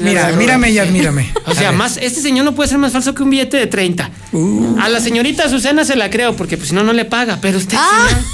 [0.00, 1.32] Mira, mírame y admírame.
[1.46, 4.10] O sea, más, este señor no puede ser más falso que un billete de 30.
[4.32, 4.76] Uh.
[4.80, 7.38] A la señorita Azucena se la creo, porque pues si no, no le paga.
[7.40, 8.06] Pero usted, Ah.
[8.08, 8.24] señor,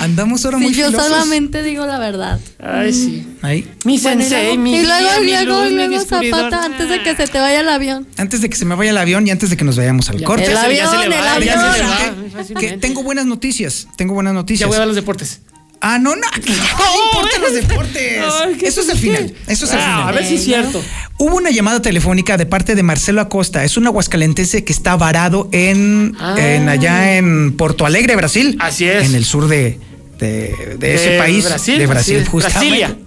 [0.00, 1.08] Andamos ahora Sí, muy yo filosos.
[1.08, 2.40] solamente digo la verdad.
[2.62, 3.26] Ay, sí.
[3.42, 3.70] Ahí.
[3.84, 6.00] Mi sensei, mi y luego, mi luego, luz, luego.
[6.04, 8.06] Zapata, antes de que se te vaya el avión.
[8.16, 10.18] Antes de que se me vaya el avión y antes de que nos vayamos al
[10.18, 10.44] Ya, corte.
[10.46, 11.90] ya El ya se le avión, va, el ya se le avión.
[11.90, 12.78] va, Que fácilmente.
[12.78, 13.86] tengo buenas noticias.
[13.96, 14.68] Tengo buenas Ya noticias.
[14.68, 15.40] voy a los deportes.
[15.86, 16.22] Ah, no, no.
[16.42, 16.50] ¿Qué
[17.14, 18.22] importan los deportes?
[18.42, 19.00] Ay, ¿qué Eso es al qué?
[19.02, 19.34] final.
[19.46, 20.08] Eso es al Ah, final.
[20.08, 20.82] A ver si es cierto.
[21.18, 23.64] Hubo una llamada telefónica de parte de Marcelo Acosta.
[23.64, 26.36] Es un aguascalentense que está varado en, Ah.
[26.38, 28.56] en allá en Porto Alegre, Brasil.
[28.60, 29.04] Así es.
[29.08, 29.78] En el sur de,
[30.18, 31.44] de, de ese De país.
[31.44, 32.30] Brasil, de Brasil, Brasil.
[32.30, 32.68] justamente.
[32.78, 32.98] Brasilia.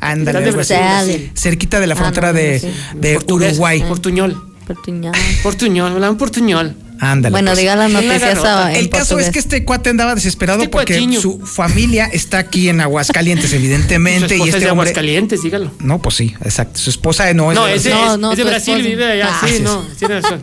[0.00, 0.50] Ándale, de.
[0.50, 1.30] Brasil, Brasil.
[1.34, 3.82] cerquita de la Ah, frontera no, de, de Uruguay.
[3.88, 4.36] Portuñol.
[4.66, 5.12] Portuñol.
[5.42, 6.76] Portuñol, hablaban portuñol.
[7.00, 7.30] Ándale.
[7.32, 7.58] Bueno, pues.
[7.60, 8.64] diga las ¿Quién la noticias agarró?
[8.64, 9.30] a- en El caso es portugués.
[9.32, 11.20] que este cuate andaba desesperado Este porque cuatiño.
[11.20, 14.24] su familia está aquí en Aguascalientes, Su evidentemente.
[14.34, 14.88] esposa y es este de hombre.
[14.90, 15.70] Aguascalientes, dígalo.
[15.80, 16.78] No, pues sí, exacto.
[16.80, 18.06] Su esposa no es No, de ese Brasil.
[18.06, 19.28] No, es, no, es de Brasil, vive allá.
[19.30, 19.60] Ah, sí, es.
[19.62, 20.40] no, tiene razón.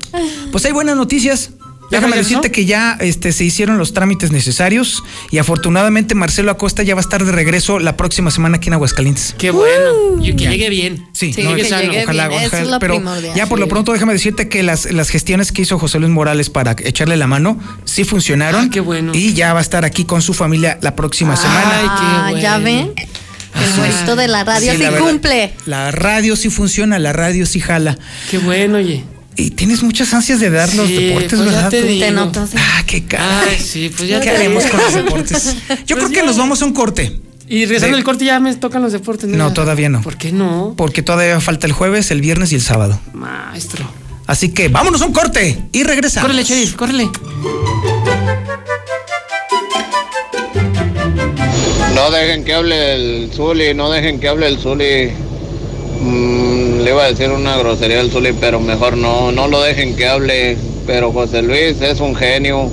[0.52, 1.52] Pues hay buenas noticias.
[1.94, 2.30] ¿Ya Déjame regresó?
[2.30, 7.02] decirte que ya este, se hicieron los trámites necesarios y afortunadamente Marcelo Acosta ya va
[7.02, 9.36] a estar de regreso la próxima semana aquí en Aguascalientes.
[9.38, 10.20] Qué bueno.
[10.22, 11.08] Y que llegue bien.
[11.14, 13.36] Sí, Sí, no, que es- llegue ojalá, bien, ojalá, es lo pero primordial.
[13.36, 16.50] ya por lo pronto déjame decirte que las, las gestiones que hizo José Luis Morales
[16.50, 18.66] para echarle la mano sí funcionaron.
[18.66, 19.12] Ah, qué bueno.
[19.14, 21.72] Y ya va a estar aquí con su familia la próxima semana.
[21.76, 21.86] Ay,
[22.32, 22.94] qué Ah, ya bueno.
[22.96, 23.08] ven.
[23.64, 25.54] El güerito de la radio Sí, sí, la verdad, cumple.
[25.68, 28.00] La radio sí funciona, la radio sí jala.
[28.32, 29.04] Qué bueno, oye.
[29.36, 31.70] Y tienes muchas ansias de dar los deportes, pues ya ¿verdad?
[31.70, 31.88] te tú?
[31.88, 32.06] digo.
[32.06, 32.52] Te notas.
[32.56, 33.42] Ah, qué cara.
[33.50, 34.76] Ay, sí, pues ya ¿Qué te haremos digo.
[34.76, 35.56] con los deportes?
[35.88, 36.26] Yo creo Pues que ya.
[36.26, 37.20] nos vamos a un corte.
[37.50, 39.28] Y regresando el corte ya me tocan los deportes.
[39.30, 40.02] No, todavía no.
[40.02, 40.74] ¿Por qué no?
[40.78, 43.00] Porque todavía falta el jueves, el viernes y el sábado.
[43.14, 43.86] Maestro.
[44.28, 46.30] Así que vámonos a un corte y regresamos.
[46.30, 47.10] Córrele, sheriff, córrele.
[51.96, 55.12] No dejen que hable el Zuli, no dejen que hable el Zuli.
[56.02, 59.96] Mm, le iba a decir una grosería al Zuli, pero mejor no, no lo dejen
[59.96, 60.58] que hable.
[60.86, 62.70] Pero José Luis es un genio.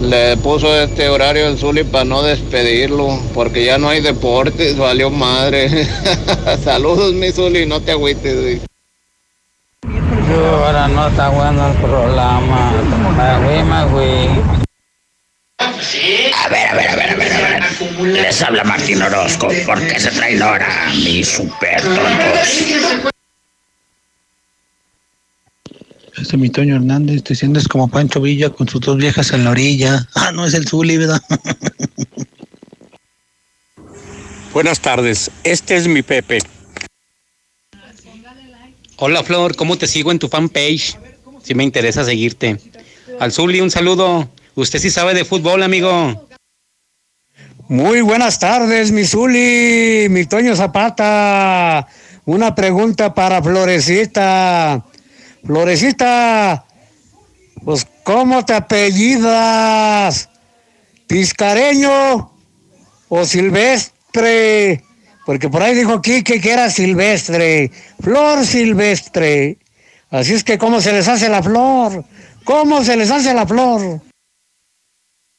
[0.00, 5.10] Le puso este horario al Zuli para no despedirlo, porque ya no hay deportes, valió
[5.10, 5.88] madre.
[6.64, 8.60] Saludos, mi Zuli, no te agüites.
[9.82, 12.72] Yo ahora no está bueno el programa.
[13.90, 14.63] Güey.
[15.58, 17.62] A ver, a ver, a ver, a ver, a ver.
[18.06, 19.48] Les habla Martín Orozco.
[19.66, 23.12] ¿Por qué se traen ahora a mis super tontos?
[26.16, 29.44] Este es mi Toño Hernández, te sientes como Pancho Villa con sus dos viejas en
[29.44, 30.08] la orilla.
[30.14, 31.20] Ah, no es el Zuli, ¿verdad?
[34.52, 36.38] Buenas tardes, este es mi Pepe.
[38.96, 40.96] Hola Flor, ¿cómo te sigo en tu fanpage?
[41.42, 42.60] Si me interesa seguirte.
[43.18, 44.30] Al Zuli, un saludo.
[44.56, 46.28] Usted sí sabe de fútbol, amigo.
[47.68, 51.88] Muy buenas tardes, mi Zuli, mi Toño Zapata.
[52.24, 54.84] Una pregunta para Florecita.
[55.44, 56.64] Florecita,
[57.64, 60.28] pues ¿cómo te apellidas?
[61.08, 62.30] ¿Piscareño
[63.08, 64.84] o Silvestre?
[65.26, 67.72] Porque por ahí dijo Quique que era Silvestre.
[68.00, 69.58] Flor Silvestre.
[70.10, 72.04] Así es que ¿cómo se les hace la flor?
[72.44, 74.00] ¿Cómo se les hace la flor?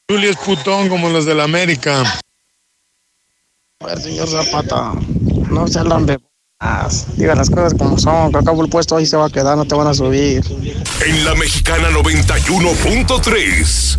[0.08, 2.04] Julio es putón como los de la América.
[3.80, 4.92] A ver, señor Zapata,
[5.50, 6.20] no se hablan de
[7.16, 9.66] Diga las cosas como son, que acabo el puesto ahí se va a quedar, no
[9.66, 10.42] te van a subir.
[11.04, 13.98] En la Mexicana 91.3,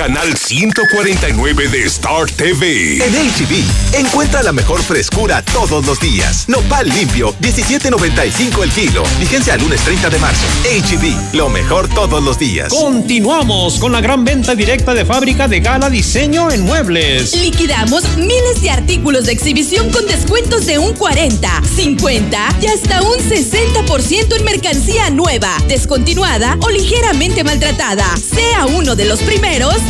[0.00, 3.04] canal 149 de Star TV.
[3.04, 6.48] En HB, encuentra la mejor frescura todos los días.
[6.48, 9.02] Nopal limpio, 17.95 el kilo.
[9.18, 10.46] Vigencia lunes 30 de marzo.
[10.64, 12.72] HB, lo mejor todos los días.
[12.72, 17.34] Continuamos con la gran venta directa de fábrica de Gala Diseño en Muebles.
[17.34, 23.18] Liquidamos miles de artículos de exhibición con descuentos de un 40, 50 y hasta un
[23.18, 28.06] 60% en mercancía nueva, descontinuada o ligeramente maltratada.
[28.16, 29.89] Sea uno de los primeros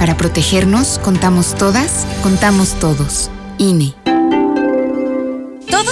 [0.00, 3.30] Para protegernos, contamos todas, contamos todos.
[3.58, 3.94] INE.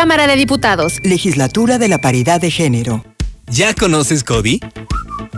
[0.00, 0.98] Cámara de Diputados.
[1.02, 3.04] Legislatura de la Paridad de Género.
[3.48, 4.58] ¿Ya conoces Cody?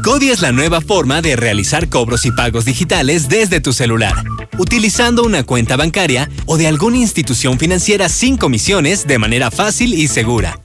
[0.05, 4.15] Cody es la nueva forma de realizar cobros y pagos digitales desde tu celular,
[4.59, 10.07] utilizando una cuenta bancaria o de alguna institución financiera sin comisiones de manera fácil y
[10.07, 10.61] segura.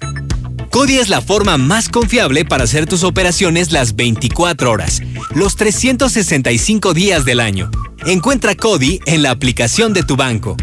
[0.69, 5.01] Cody es la forma más confiable para hacer tus operaciones las 24 horas,
[5.33, 7.71] los 365 días del año.
[8.05, 10.55] Encuentra Cody en la aplicación de tu banco.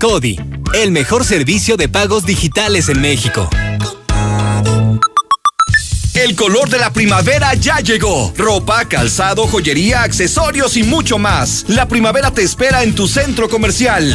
[0.00, 0.40] Cody,
[0.74, 3.48] el mejor servicio de pagos digitales en México.
[6.14, 8.32] El color de la primavera ya llegó.
[8.36, 11.64] Ropa, calzado, joyería, accesorios y mucho más.
[11.68, 14.14] La primavera te espera en tu centro comercial.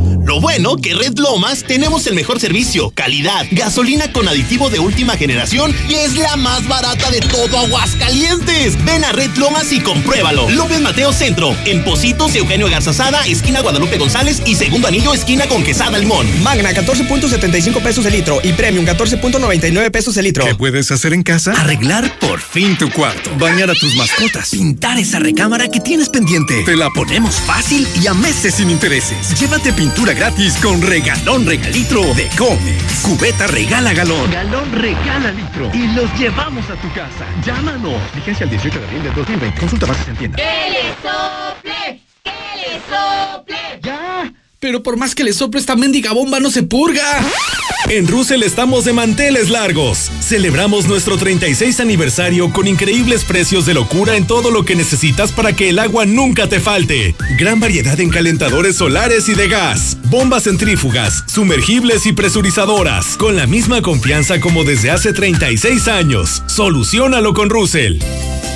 [0.31, 5.17] Lo bueno que Red Lomas tenemos el mejor servicio, calidad, gasolina con aditivo de última
[5.17, 8.81] generación y es la más barata de todo Aguascalientes.
[8.85, 10.49] Ven a Red Lomas y compruébalo.
[10.49, 15.65] López Mateo Centro, en Positos, Eugenio Garzazada, esquina Guadalupe González y segundo anillo, esquina con
[15.65, 16.25] Quesada Limón.
[16.41, 20.45] Magna 14.75 pesos el litro y Premium 14.99 pesos el litro.
[20.45, 21.51] ¿Qué puedes hacer en casa?
[21.57, 23.35] Arreglar por fin tu cuarto.
[23.37, 24.51] Bañar a tus mascotas.
[24.51, 26.63] Pintar esa recámara que tienes pendiente.
[26.63, 29.37] Te la ponemos fácil y a meses sin intereses.
[29.37, 33.01] Llévate pintura gratis con regalón regalitro de Comex.
[33.01, 34.29] Cubeta regala galón.
[34.29, 35.71] Galón regala litro.
[35.73, 37.25] Y los llevamos a tu casa.
[37.43, 37.99] Llámanos.
[38.13, 39.59] Vigencia el 18 de abril de 2020.
[39.59, 40.37] Consulta más en tienda.
[40.37, 42.01] ¡Que le sople!
[42.21, 43.79] ¡Que le sople!
[43.81, 44.31] ¡Ya!
[44.61, 47.01] Pero por más que le sople esta mendiga bomba no se purga.
[47.89, 50.11] En Russell estamos de manteles largos.
[50.21, 55.53] Celebramos nuestro 36 aniversario con increíbles precios de locura en todo lo que necesitas para
[55.53, 57.15] que el agua nunca te falte.
[57.39, 63.47] Gran variedad en calentadores solares y de gas, bombas centrífugas, sumergibles y presurizadoras, con la
[63.47, 66.43] misma confianza como desde hace 36 años.
[66.45, 67.97] Solucionalo con Russell.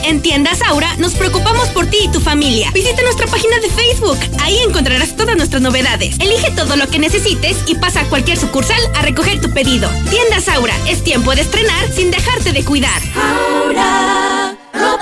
[0.03, 2.71] En Tiendas Aura nos preocupamos por ti y tu familia.
[2.73, 4.17] Visita nuestra página de Facebook.
[4.41, 6.19] Ahí encontrarás todas nuestras novedades.
[6.19, 9.89] Elige todo lo que necesites y pasa a cualquier sucursal a recoger tu pedido.
[10.09, 13.01] Tiendas Aura, es tiempo de estrenar sin dejarte de cuidar.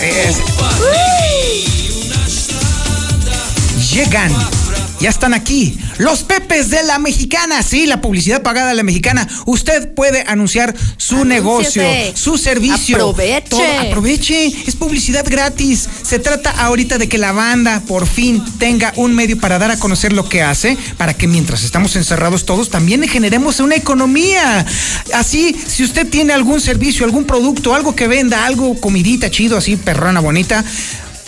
[3.92, 4.57] Llegan.
[5.00, 5.78] Ya están aquí.
[5.98, 7.62] Los Pepes de la Mexicana.
[7.62, 9.28] Sí, la publicidad pagada de la Mexicana.
[9.46, 11.82] Usted puede anunciar su negocio,
[12.14, 12.96] su servicio.
[12.96, 13.48] Aproveche.
[13.48, 14.46] Todo- aproveche.
[14.66, 15.88] Es publicidad gratis.
[16.02, 19.78] Se trata ahorita de que la banda por fin tenga un medio para dar a
[19.78, 24.66] conocer lo que hace, para que mientras estamos encerrados todos también generemos una economía.
[25.14, 29.76] Así, si usted tiene algún servicio, algún producto, algo que venda, algo comidita chido, así
[29.76, 30.64] perrona bonita,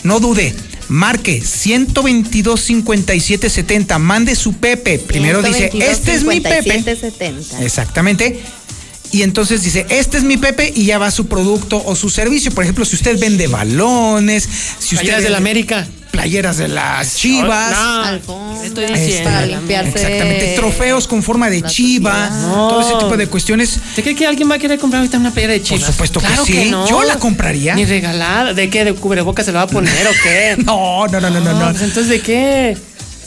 [0.03, 0.55] no dude.
[0.91, 3.99] Marque 122 57 70.
[3.99, 4.99] Mande su Pepe.
[4.99, 6.75] Primero dice, 122, este es mi Pepe.
[6.75, 7.65] 5770.
[7.65, 8.41] Exactamente.
[9.13, 12.53] Y entonces dice, este es mi Pepe y ya va su producto o su servicio.
[12.53, 14.49] Por ejemplo, si usted vende balones,
[14.79, 15.89] si usted Playeras del vende América.
[16.11, 17.73] Playeras de las chivas.
[17.77, 19.31] Alfonso, Estoy Ahí diciendo.
[19.31, 19.91] para limpiarse.
[19.91, 20.55] Exactamente.
[20.57, 22.29] Trofeos con forma de chiva.
[22.51, 23.79] Todo ese tipo de cuestiones.
[23.95, 25.83] ¿Te cree que alguien va a querer comprar ahorita una playera de chivas?
[25.85, 26.71] Por supuesto que sí.
[26.71, 26.89] no.
[26.89, 27.75] Yo la compraría.
[27.75, 28.55] Ni regalar.
[28.55, 28.85] ¿De qué?
[28.85, 30.57] ¿De cubrebocas se la va a poner o qué?
[30.65, 31.53] no, no, no, no, no.
[31.53, 31.71] no.
[31.71, 32.77] pues entonces, ¿de qué?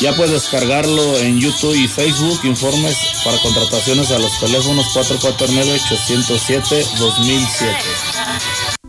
[0.00, 2.40] Ya puedes descargarlo en YouTube y Facebook.
[2.44, 7.46] Informes para contrataciones a los teléfonos 449-807-2007.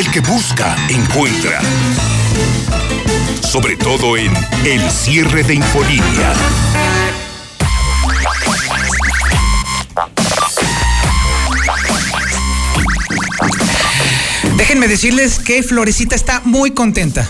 [0.00, 1.60] El que busca, encuentra.
[3.42, 4.32] Sobre todo en
[4.64, 6.32] el cierre de Infolínea.
[14.56, 17.28] Déjenme decirles que Florecita está muy contenta.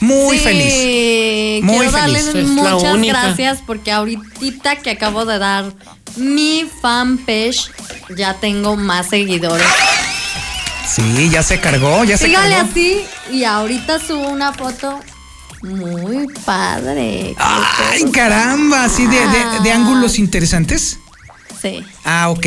[0.00, 1.64] Muy Sí, feliz.
[1.64, 2.44] Muy quiero darles feliz.
[2.44, 3.22] Es muchas única.
[3.22, 5.72] gracias porque ahorita que acabo de dar
[6.16, 7.70] mi fanpage
[8.16, 9.66] ya tengo más seguidores.
[10.94, 12.70] Sí, ya se cargó, ya se Sígale cargó.
[12.70, 13.00] así
[13.32, 15.00] y ahorita subo una foto
[15.62, 17.34] muy padre.
[17.38, 20.98] Ay, caramba, así de, de- de ángulos interesantes.
[21.60, 21.84] Sí.
[22.04, 22.46] Ah, ok.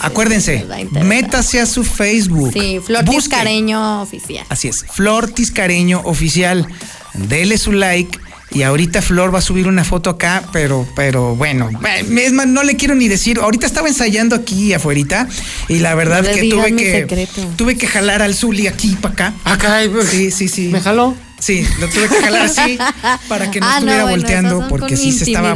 [0.00, 2.52] Acuérdense, métase a su Facebook.
[2.52, 3.20] Sí, Flor Busque.
[3.30, 4.44] Tiscareño oficial.
[4.48, 6.66] Así es, Flor Tiscareño Oficial.
[7.14, 8.18] Dele su like
[8.54, 12.46] Y ahorita Flor va a subir una foto acá, pero, pero bueno, eh, es más,
[12.46, 13.38] no le quiero ni decir.
[13.40, 14.92] Ahorita estaba ensayando aquí afuera
[15.68, 17.48] y la verdad No que tuve que secreto.
[17.56, 19.34] tuve que jalar al Zuli aquí para acá.
[19.44, 19.80] Acá,
[20.10, 20.68] Sí, sí, sí.
[20.68, 21.14] ¿Me jaló?
[21.38, 22.78] Sí, lo tuve que jalar así
[23.28, 25.54] para que no Ah, no, estuviera bueno, volteando porque sí se estaba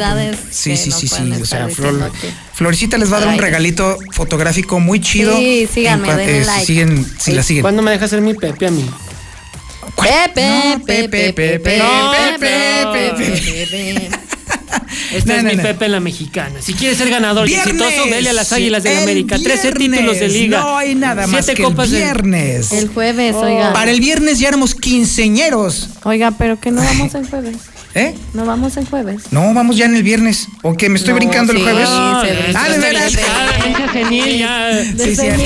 [0.51, 2.11] Sí, sí, no sí, sí, o sea, Flor.
[2.55, 5.36] Florecita les va a dar un regalito fotográfico muy chido.
[5.36, 6.66] Sí, síganme, denle eh, si like.
[6.66, 7.62] siguen, si la siguen.
[7.62, 8.88] ¿Cuándo me deja hacer mi Pepe a mí?
[9.97, 12.47] Pepe, Pepe, Pepe, No, Pepe,
[12.92, 13.66] Pepe.
[13.66, 14.09] Pepe.
[15.12, 15.62] Este No, es no, mi no.
[15.62, 16.61] Pepe en la mexicana.
[16.61, 17.74] Si quieres ser ganador y Viernes.
[17.74, 19.38] exitoso, vele a las Águilas del El América.
[19.38, 19.99] 13 viernes.
[20.01, 20.61] títulos de liga.
[20.61, 22.72] No hay nada más Siete que el copas de- viernes.
[22.72, 23.40] El jueves, Oh.
[23.42, 23.72] oiga.
[23.72, 25.88] Para el viernes ya éramos quinceñeros.
[26.05, 27.57] Oiga, pero que no vamos el jueves.
[27.99, 28.14] ¿Eh?
[28.34, 29.22] No vamos el jueves.
[29.30, 30.49] No, vamos ya en el viernes.
[30.62, 31.88] ¿O que me estoy No, brincando el sí, jueves?
[31.88, 32.22] sí, ah,
[32.66, 33.11] sí, de veras.
[33.12, 34.84] sí, Ah, genil, ya.
[35.03, 35.42] Sí, cierto.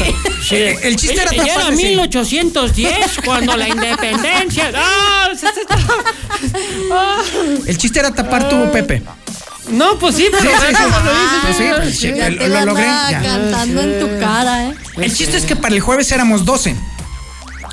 [0.48, 0.57] Sí.
[0.82, 4.72] El chiste era Ya tapar era ese- 1810 cuando la independencia.
[4.76, 5.28] ¡Ah!
[6.92, 7.22] Ah.
[7.66, 9.03] El chiste era tapar tu Pepe.
[9.68, 10.82] No, pues sí, pero Sí, sí, sí.
[10.82, 12.84] bueno, lo dices, Pues sí, pues sí, Ya lo- logré.
[13.22, 14.74] cantando en tu cara, ¿eh?
[14.96, 16.74] El chiste es que para el jueves éramos 12.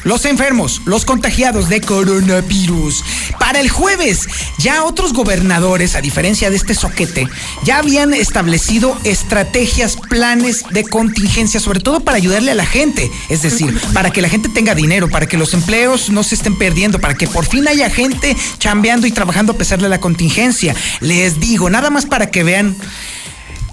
[0.03, 3.03] Los enfermos, los contagiados de coronavirus.
[3.39, 4.27] Para el jueves,
[4.57, 7.27] ya otros gobernadores, a diferencia de este soquete,
[7.63, 13.11] ya habían establecido estrategias, planes de contingencia, sobre todo para ayudarle a la gente.
[13.29, 16.57] Es decir, para que la gente tenga dinero, para que los empleos no se estén
[16.57, 20.75] perdiendo, para que por fin haya gente chambeando y trabajando a pesar de la contingencia.
[21.01, 22.75] Les digo, nada más para que vean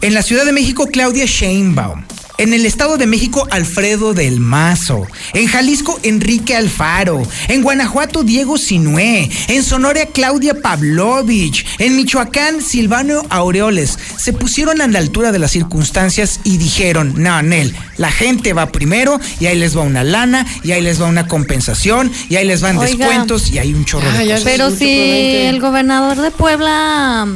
[0.00, 2.04] en la Ciudad de México, Claudia Sheinbaum.
[2.36, 5.06] En el Estado de México, Alfredo del Mazo.
[5.34, 7.22] En Jalisco, Enrique Alfaro.
[7.46, 9.30] En Guanajuato, Diego Sinué.
[9.46, 11.64] En Sonora, Claudia Pavlovich.
[11.78, 13.98] En Michoacán, Silvano Aureoles.
[14.16, 18.72] Se pusieron a la altura de las circunstancias y dijeron, no, Nel, la gente va
[18.72, 22.46] primero y ahí les va una lana y ahí les va una compensación y ahí
[22.46, 23.06] les van Oiga.
[23.06, 24.42] descuentos y hay un chorro de cosas.
[24.42, 27.28] Pero si el gobernador de Puebla.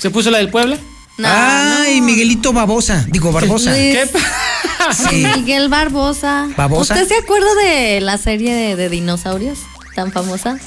[0.00, 0.78] ¿Se puso la del Puebla?
[1.18, 3.04] No, Ay, Miguelito Babosa.
[3.08, 3.74] Digo, Barbosa.
[3.74, 5.24] Sí.
[5.36, 6.48] Miguel Barbosa.
[6.56, 6.94] ¿Barbosa?
[6.94, 9.60] ¿Usted se acuerda de la serie de, de dinosaurios
[9.94, 10.58] tan famosa?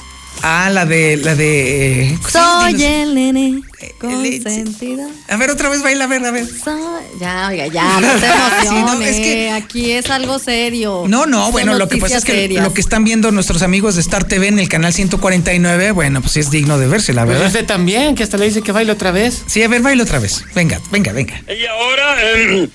[0.42, 2.02] Ah, la de, la de.
[2.10, 5.08] eh, Soy el nene el- consentido.
[5.28, 6.46] A ver, otra vez baila, a ver, a ver.
[6.46, 6.80] Soy-
[7.20, 8.26] Ya, oiga, ya, no se Sí,
[8.66, 8.82] emocione.
[8.82, 11.04] no, es que- Aquí es algo serio.
[11.08, 13.94] No, no, Son bueno, lo que pasa es que lo que están viendo nuestros amigos
[13.96, 17.38] de Star TV en el canal 149, bueno, pues es digno de verse, la Pues
[17.38, 17.48] verdad.
[17.48, 19.42] usted también, que hasta le dice que baile otra vez.
[19.46, 20.44] Sí, a ver, baila otra vez.
[20.54, 21.40] Venga, venga, venga.
[21.48, 22.68] Y ahora, em,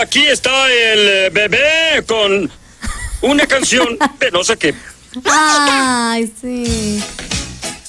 [0.00, 2.50] aquí está el eh, bebé con
[3.22, 4.74] una canción de no sé qué.
[5.24, 7.02] Ay, sí.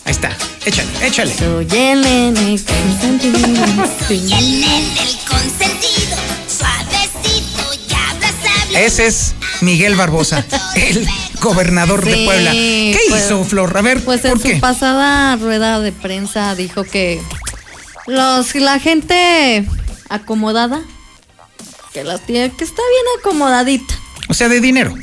[0.05, 0.35] Ahí está.
[0.65, 1.33] Échale, échale.
[1.35, 3.65] Soy el nene consentido.
[4.07, 6.17] Soy el nene consentido,
[6.47, 8.85] suavecito y abrazable.
[8.85, 10.45] Ese es Miguel Barbosa,
[10.75, 11.07] el
[11.41, 12.51] gobernador de Puebla.
[12.51, 13.77] ¿Qué pues- hizo, Flor?
[13.77, 17.21] A ver, Pues en ¿por su pasada rueda de prensa dijo que
[18.07, 19.65] los la gente
[20.09, 20.81] acomodada,
[21.93, 23.93] que las tiene, que está bien acomodadita.
[24.29, 24.95] O sea, de dinero.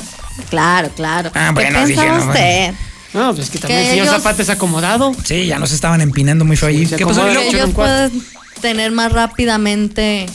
[0.51, 1.31] Claro, claro.
[1.35, 2.75] Ah, ¿Qué bueno, dije, pensaba no, usted?
[3.15, 5.15] No, pues que también el señor ellos- Zapata es acomodado.
[5.25, 6.87] Sí, ya nos estaban empinando muy feo allí.
[6.87, 7.25] se ¿Qué pasó?
[7.25, 8.23] Que ellos pueden
[8.61, 10.27] tener más rápidamente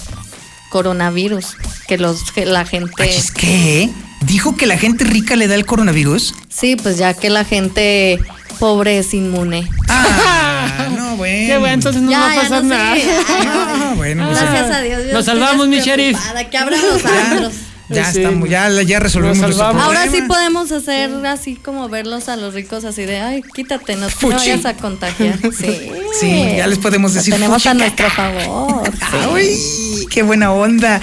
[0.69, 1.55] coronavirus
[1.87, 3.03] que los que la gente.
[3.03, 3.89] Achis, ¿Qué?
[4.21, 6.33] ¿Dijo que la gente rica le da el coronavirus?
[6.49, 8.19] Sí, pues ya que la gente
[8.59, 9.67] pobre es inmune.
[9.89, 11.47] Ah, no, bueno.
[11.47, 12.75] Qué bueno, entonces no Ya, va a ya pasar no sé.
[12.75, 12.95] nada.
[13.91, 15.01] Ah, bueno, pues Gracias a Dios.
[15.07, 16.17] yo Nos salvamos, mi sheriff.
[16.49, 17.53] Que abran los antros.
[17.91, 18.19] Ya Sí.
[18.21, 19.85] estamos, ya, ya resolvimos nuestro problema.
[19.85, 24.07] Ahora sí podemos hacer así como verlos a los ricos así de, ay, quítate, no
[24.07, 25.39] te vayas a contagiar.
[25.51, 25.91] Sí.
[26.19, 27.33] Sí, ya les podemos Lo decir.
[27.33, 28.83] tenemos a nuestro favor.
[28.91, 29.17] sí.
[29.35, 30.99] Ay, qué buena onda.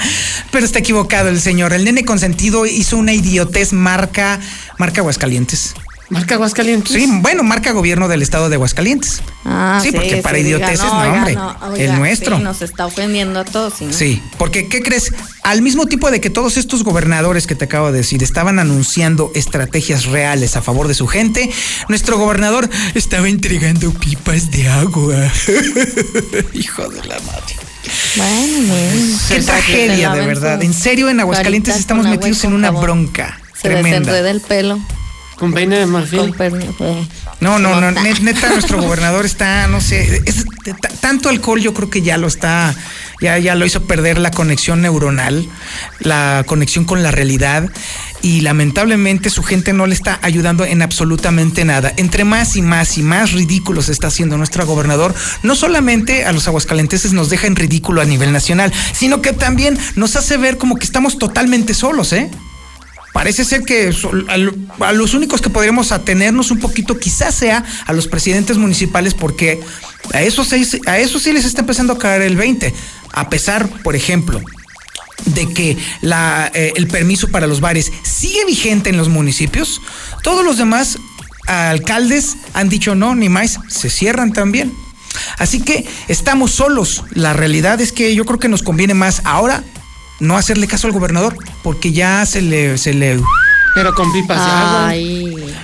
[0.51, 1.73] Pero está equivocado el señor.
[1.73, 4.39] El nene consentido hizo una idiotez marca,
[4.79, 5.75] marca Aguascalientes.
[6.11, 6.91] Marca Aguascalientes.
[6.93, 9.21] Sí, bueno, marca gobierno del estado de Aguascalientes.
[9.45, 11.37] Ah, Sí, porque para diga, idioteces, no, oiga, hombre,
[11.73, 12.39] oiga, el nuestro.
[12.39, 13.75] sí, nos está ofendiendo a todos.
[13.79, 13.93] ¿sí, no?
[13.93, 15.13] Sí, porque ¿qué crees?
[15.43, 19.31] Al mismo tiempo de que todos estos gobernadores que te acabo de decir estaban anunciando
[19.35, 21.51] estrategias reales a favor de su gente,
[21.89, 25.15] nuestro gobernador estaba entregando pipas de agua.
[26.55, 27.55] Hijo de la madre.
[28.17, 29.19] Bueno, bueno.
[29.29, 30.63] Qué tragedia, de verdad.
[30.63, 33.99] En serio, en Aguascalientes estamos metidos en una bronca Se tremenda.
[34.13, 34.79] desenreda el pelo.
[35.39, 36.35] Con peine de marfil.
[36.81, 37.09] Eh.
[37.41, 40.45] No, no, no, neta, nuestro gobernador está, no sé, es-
[41.01, 42.75] tanto alcohol yo creo que ya lo está,
[43.21, 45.49] ya, ya lo hizo perder la conexión neuronal,
[46.01, 47.71] la conexión con la realidad
[48.21, 51.93] y lamentablemente su gente no le está ayudando en absolutamente nada.
[51.97, 55.15] Entre más y más y más ridículos está haciendo nuestro gobernador,
[55.45, 59.79] no solamente a los aguascalenteses nos deja en ridículo a nivel nacional, sino que también
[59.95, 62.31] nos hace ver como que estamos totalmente solos, ¿eh?
[63.19, 63.93] Parece ser que
[64.29, 68.59] a, lo- a los únicos que podríamos atenernos un poquito quizás sea a los presidentes
[68.59, 69.61] municipales porque
[70.15, 72.73] A eso, sí, a eso sí les está empezando a caer el 20.
[73.13, 74.41] A pesar, por ejemplo,
[75.25, 75.77] de que
[76.53, 79.81] eh, el permiso para los bares sigue vigente en los municipios,
[80.23, 80.99] todos los demás
[81.49, 84.73] alcaldes han dicho no, ni más, se cierran también.
[85.39, 87.03] Así que estamos solos.
[87.11, 89.65] La realidad es que yo creo que nos conviene más ahora
[90.21, 93.21] no hacerle caso al gobernador, porque ya se le, se le
[93.75, 94.95] Pero con pipas de agua.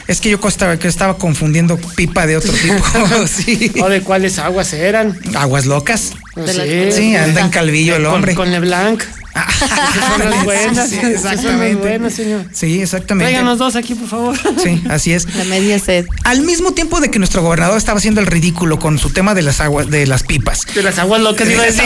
[0.06, 2.84] es que yo estaba, que estaba confundiendo pipa de otro tipo.
[3.26, 3.72] sí.
[3.82, 5.18] ¿O de cuáles aguas eran?
[5.36, 6.12] Aguas locas.
[6.34, 6.52] Pues
[6.94, 8.34] Sí, anda en calvillo el Con- hombre.
[8.34, 9.02] Con, LeBlanc.
[9.34, 10.88] Esas son las buenas.
[10.90, 11.74] Sí, Esas son las exactamente.
[11.88, 12.44] buenas, señor.
[12.52, 13.32] Sí, exactamente.
[13.32, 14.36] Tráiganos dos aquí, por favor.
[14.62, 15.32] Sí, así es.
[15.34, 16.06] La media sed.
[16.22, 19.42] Al mismo tiempo de que nuestro gobernador estaba haciendo el ridículo con su tema de
[19.42, 20.66] las aguas, de las pipas.
[20.72, 21.82] De las aguas locas iba a decir.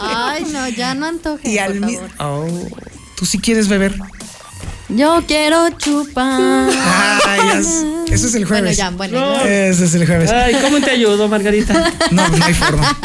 [0.00, 1.48] Ay, no, ya no antoje.
[1.48, 2.06] Y al mismo.
[2.18, 2.46] Oh,
[3.16, 3.94] ¿Tú sí quieres beber?
[4.88, 6.68] Yo quiero chupar.
[7.26, 8.76] Ay, ya es- eso es el Bueno, jueves.
[8.76, 9.20] ya, bueno.
[9.20, 9.40] No.
[9.44, 10.30] Ese es el jueves.
[10.30, 11.92] Ay, ¿cómo te ayudo, Margarita?
[12.10, 12.98] No, no hay forma.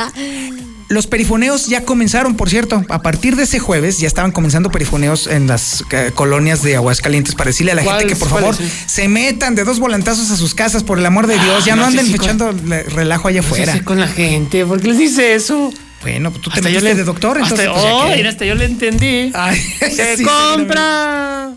[0.88, 2.84] Los perifoneos ya comenzaron, por cierto.
[2.90, 7.34] A partir de ese jueves ya estaban comenzando perifoneos en las eh, colonias de Aguascalientes
[7.34, 8.56] para decirle a la gente ¿Cuáles- que por favor
[8.86, 11.66] se metan de dos volantazos a sus casas, por el amor de Dios.
[11.66, 12.52] Ya Ah, no anden si echando
[12.96, 13.74] relajo allá No sé afuera.
[13.74, 15.72] si con la gente, ¿por qué les dice eso?
[16.06, 17.68] Bueno, pues tú te Hasta yo metiste le- de doctor, entonces.
[17.68, 19.32] Hasta, pues, oh, que- mira, hasta yo le entendí.
[19.34, 21.50] Ay, Se sí, compra.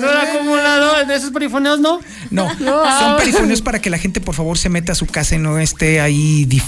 [0.00, 2.00] No era acumulador de esos perifoneos, ¿no?
[2.30, 2.98] No, No.
[3.00, 5.58] son perifoneos para que la gente por favor se meta a su casa y no
[5.58, 6.62] esté ahí dif-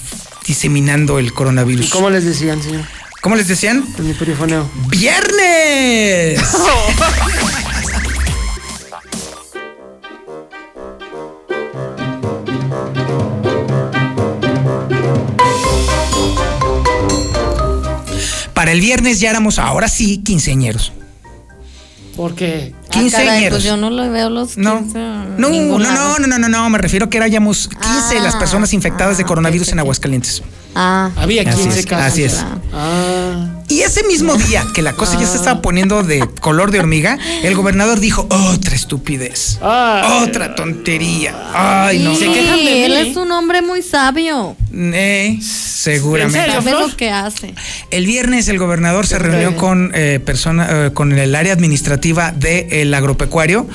[0.46, 1.86] diseminando el coronavirus.
[1.86, 2.82] ¿Y cómo les decían, señor?
[3.20, 3.84] ¿Cómo les decían?
[3.98, 4.68] En mi perifoneo.
[4.88, 6.40] ¡Viernes!
[18.70, 20.92] Para el viernes ya éramos ahora sí quinceañeros.
[22.16, 22.72] ¿Por qué?
[22.72, 23.50] Ah, caray, Quinceañeros.
[23.58, 24.80] pues yo no le veo los 15 No.
[25.36, 29.18] No, no, no, no, no, no, no, me refiero que éramos 15 las personas infectadas
[29.18, 30.44] de coronavirus en Aguascalientes.
[30.76, 31.10] Ah.
[31.16, 32.06] Había Así 15 es, casos.
[32.12, 32.44] así es.
[32.72, 33.48] Ah.
[33.70, 37.18] Y ese mismo día que la cosa ya se estaba poniendo de color de hormiga,
[37.42, 40.24] el gobernador dijo, otra estupidez, Ay.
[40.24, 41.34] otra tontería.
[41.54, 42.14] Ay, no.
[42.14, 43.10] Sí, Se quejan de él mí.
[43.10, 44.56] es un hombre muy sabio.
[44.72, 46.70] Eh, seguramente.
[46.70, 47.54] Lo que hace.
[47.90, 52.92] El viernes el gobernador se reunió con eh, persona, eh, con el área administrativa del
[52.92, 53.68] agropecuario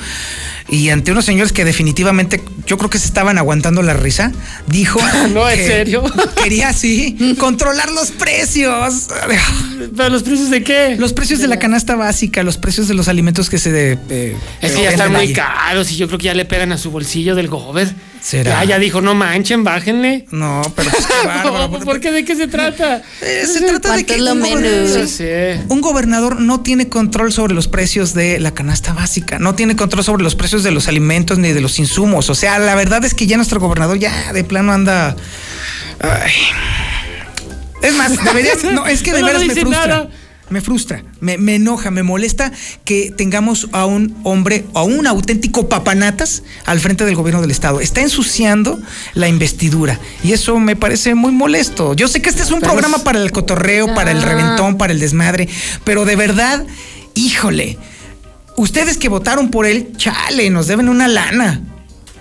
[0.68, 4.32] y ante unos señores que definitivamente yo creo que se estaban aguantando la risa,
[4.66, 4.98] dijo
[5.32, 6.04] No, ¿en que serio?
[6.42, 9.08] quería así controlar los precios.
[9.96, 10.96] ¿Pero los precios de qué?
[10.98, 14.36] Los precios de la canasta básica, los precios de los alimentos que se de, eh,
[14.60, 16.72] Es que eh, ya están venden muy caros y yo creo que ya le pegan
[16.72, 17.94] a su bolsillo del gober.
[18.26, 18.64] ¿Será?
[18.64, 20.26] Ya, ya dijo, no manchen, bájenle.
[20.32, 21.68] No, pero pues qué bárbaro.
[21.68, 22.10] No, ¿Por qué?
[22.10, 23.02] ¿De qué se trata?
[23.22, 24.60] Eh, se trata de ¿Cuánto que lo un menos?
[24.62, 25.60] gobernador- No sé.
[25.68, 30.02] un gobernador no tiene control sobre los precios de la canasta básica, no tiene control
[30.02, 32.28] sobre los precios de los alimentos ni de los insumos.
[32.28, 35.14] O sea, la verdad es que ya nuestro gobernador ya de plano anda.
[36.00, 36.32] Ay.
[37.82, 38.64] Es más, deberías.
[38.64, 39.86] No, es que de No, no veras me frustra.
[39.86, 40.08] nada.
[40.48, 42.52] Me frustra, me, me enoja, me molesta
[42.84, 47.80] que tengamos a un hombre, a un auténtico papanatas al frente del gobierno del Estado.
[47.80, 48.78] Está ensuciando
[49.14, 51.94] la investidura y eso me parece muy molesto.
[51.94, 54.24] Yo sé que este es un Pero programa es- para el cotorreo, para el Ah.
[54.24, 55.48] reventón, para el desmadre,
[55.82, 56.64] pero de verdad,
[57.14, 57.76] híjole,
[58.56, 61.60] ustedes que votaron por él, chale, nos deben una lana.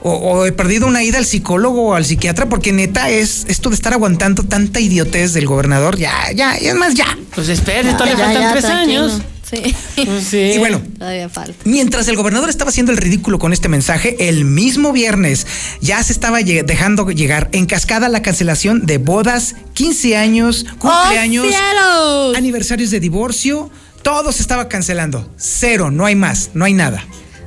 [0.08, 3.70] O, o he perdido una ida al psicólogo o al psiquiatra, porque neta es esto
[3.70, 7.18] de estar aguantando tanta idiotez del gobernador, ya, ya, y es más, ya.
[7.34, 9.04] Pues espere, todavía Ya, faltan ya, tres tranquilo.
[9.06, 9.22] años.
[9.50, 9.76] Sí.
[10.06, 10.38] Pues sí.
[10.56, 11.54] Y bueno, Todavía falta.
[11.66, 15.48] Mientras el gobernador estaba haciendo el ridículo con este mensaje, el mismo viernes
[15.82, 22.34] ya se estaba dejando llegar en cascada la cancelación de bodas, 15 años, cumpleaños, ¡Oh,
[22.36, 23.72] aniversarios de divorcio,
[24.04, 25.28] todo se estaba cancelando.
[25.38, 27.04] Cero, no hay más, no hay nada.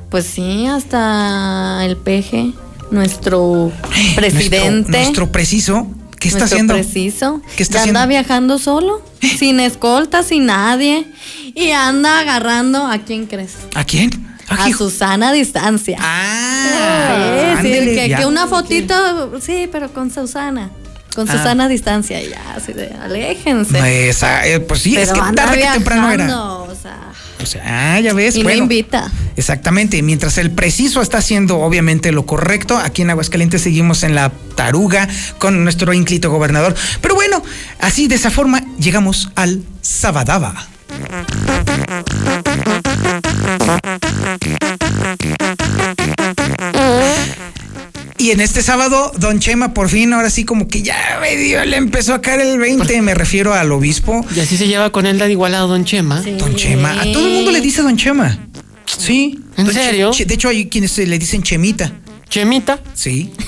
[0.09, 2.51] Pues sí, hasta el peje,
[2.91, 3.71] nuestro
[4.15, 4.69] presidente.
[4.71, 5.87] Nuestro, nuestro preciso,
[6.19, 6.73] ¿qué está nuestro haciendo?
[6.73, 7.41] preciso.
[7.55, 8.09] ¿Qué está ya anda haciendo?
[8.09, 9.01] viajando solo,
[9.37, 11.05] sin escolta, sin nadie.
[11.55, 13.53] Y anda agarrando, ¿a quién crees?
[13.75, 14.09] ¿A quién?
[14.47, 14.67] A.
[14.73, 15.97] Susana a distancia.
[16.01, 20.71] Ah, sí, sí, ándele, que, una fotito, sí, pero con Susana.
[21.15, 21.33] Con Ah.
[21.33, 24.09] Susana a distancia, ya, así de, aléjense.
[24.09, 26.47] Esa, eh, pues sí, es que tarde que temprano era.
[26.55, 26.97] O sea,
[27.41, 28.63] O sea, ah, ya ves, y no bueno.
[28.63, 29.11] invita.
[29.35, 34.31] Exactamente, mientras el preciso está haciendo obviamente lo correcto, aquí en Aguascalientes seguimos en la
[34.55, 36.75] taruga con nuestro ínclito gobernador.
[37.01, 37.41] Pero bueno,
[37.79, 40.67] así de esa forma llegamos al Sabadaba.
[48.17, 51.77] Y en este sábado, Don Chema por fin, ahora sí como que ya medio le
[51.77, 54.25] empezó a caer el 20, me refiero al obispo.
[54.35, 56.21] Y así se lleva con él de igualado Don Chema.
[56.21, 58.37] Don Chema, a todo el mundo le dice Don Chema.
[58.85, 59.39] Sí.
[59.55, 60.11] ¿En Don serio?
[60.11, 61.93] Che- de hecho, hay quienes le dicen Chemita.
[62.29, 62.79] Chemita.
[62.93, 63.31] Sí.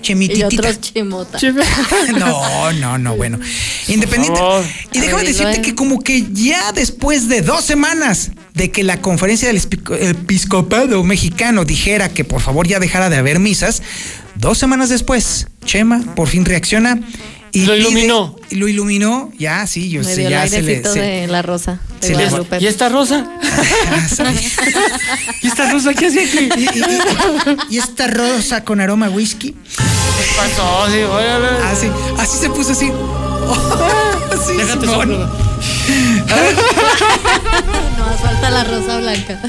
[0.00, 0.46] Y Chemititita.
[0.68, 1.38] otros chimota.
[2.18, 3.38] No, no, no, bueno.
[3.86, 4.40] Independiente.
[4.92, 9.48] Y déjame decirte que como que ya después de dos semanas de que la conferencia
[9.48, 9.60] del
[10.00, 13.82] episcopado mexicano dijera que por favor ya dejara de haber misas,
[14.34, 16.98] dos semanas después, Chema por fin reacciona
[17.52, 18.36] y Lo pide- iluminó.
[18.50, 20.82] y lo iluminó, ya, sí, yo sé, el ya se le...
[20.84, 21.80] se- de la rosa.
[22.00, 22.58] De se le- Guadalupe.
[22.60, 23.26] ¿Y esta rosa?
[25.42, 26.48] ¿Y esta rosa qué hace aquí?
[26.56, 29.52] y, y- y esta rosa con aroma a whisky.
[29.52, 30.86] ¿Qué pasó?
[30.90, 31.48] Sí, órale.
[31.66, 31.86] Así,
[32.18, 32.90] así se puso así.
[34.30, 34.86] Así, Déjate
[37.40, 37.64] Simón.
[37.64, 38.06] soplo.
[38.06, 39.40] No, falta la rosa blanca.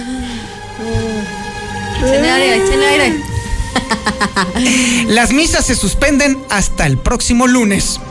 [2.04, 3.24] Échenle aire, échenle aire.
[5.08, 8.00] Las misas se suspenden hasta el próximo lunes.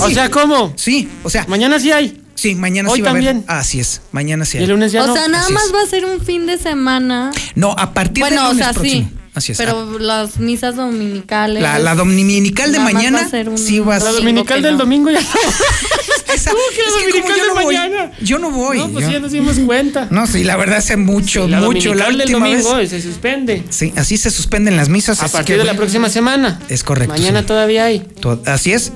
[0.00, 0.72] O sea, ¿cómo?
[0.76, 1.44] Sí, o sea.
[1.48, 2.20] Mañana sí hay.
[2.34, 3.24] Sí, mañana Hoy sí va a haber.
[3.24, 3.44] también.
[3.48, 4.64] Así es, mañana sí Y hay.
[4.64, 5.14] el lunes ya o no.
[5.14, 5.74] sea, nada Así más es.
[5.74, 7.30] va a ser un fin de semana.
[7.54, 9.08] No, a partir Bueno, del o lunes sea, próximo.
[9.08, 9.16] sí.
[9.34, 9.58] Así es.
[9.58, 11.62] Pero las misas dominicales.
[11.62, 14.14] la, la dominical de mañana va a ser un- sí va a La ser.
[14.14, 15.26] dominical del domingo ya no.
[16.34, 18.12] Esa- ¿Cómo que la es que como yo de no voy, mañana?
[18.20, 18.78] Yo no voy.
[18.78, 20.08] No, pues yo- ya nos dimos cuenta.
[20.10, 21.94] No, sí, la verdad hace mucho, La mucho.
[21.94, 22.64] La dominical del última vez.
[22.64, 23.64] domingo se suspende.
[23.70, 25.22] Sí, así se suspenden las misas.
[25.22, 26.60] A partir que, de la próxima semana.
[26.68, 27.14] Es correcto.
[27.14, 27.46] Mañana sí.
[27.46, 28.06] todavía hay.
[28.46, 28.92] Así es.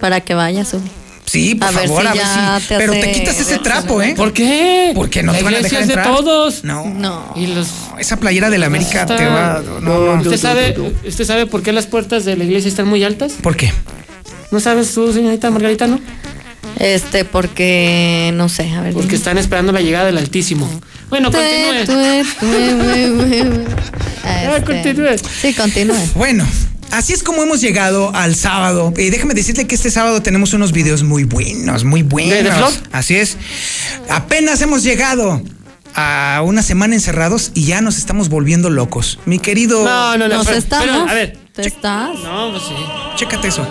[0.00, 0.84] Para que vayas, Uri.
[1.24, 2.12] Sí, por A ver favor, si a
[2.52, 2.68] ver si.
[2.68, 4.14] te Pero te quitas ese trapo, ¿eh?
[4.16, 4.92] ¿Por qué?
[4.94, 6.14] Porque no la te van a dejar es de entrar.
[6.16, 6.64] todos.
[6.64, 6.86] No.
[6.86, 7.34] No.
[7.36, 9.62] Y los Esa playera de la América Está- te va.
[9.82, 10.22] No, no.
[10.22, 10.74] ¿Usted sabe,
[11.06, 13.32] ¿Usted sabe por qué las puertas de la iglesia están muy altas?
[13.42, 13.70] ¿Por qué?
[14.50, 16.00] ¿No sabes tú, señorita Margarita, no?
[16.78, 18.92] Este, porque no sé, a ver.
[18.92, 19.18] Porque dime.
[19.18, 20.68] están esperando la llegada del Altísimo.
[21.10, 22.24] Bueno, continúe.
[24.24, 25.16] Ah, Este, continúe.
[25.40, 25.96] Sí, continúe.
[26.14, 26.46] Bueno,
[26.90, 28.92] así es como hemos llegado al sábado.
[28.96, 32.80] Y déjame decirle que este sábado tenemos unos videos muy buenos, muy buenos.
[32.92, 33.36] Así es.
[34.10, 35.40] Apenas hemos llegado
[35.94, 39.18] a una semana encerrados y ya nos estamos volviendo locos.
[39.24, 39.82] Mi querido.
[39.84, 40.36] No, no, no.
[40.36, 40.86] Nos pero- estamos.
[40.86, 41.38] pero, a ver.
[41.54, 42.10] ¿Te estás?
[42.22, 42.74] No, pues sí.
[43.16, 43.66] Chécate eso.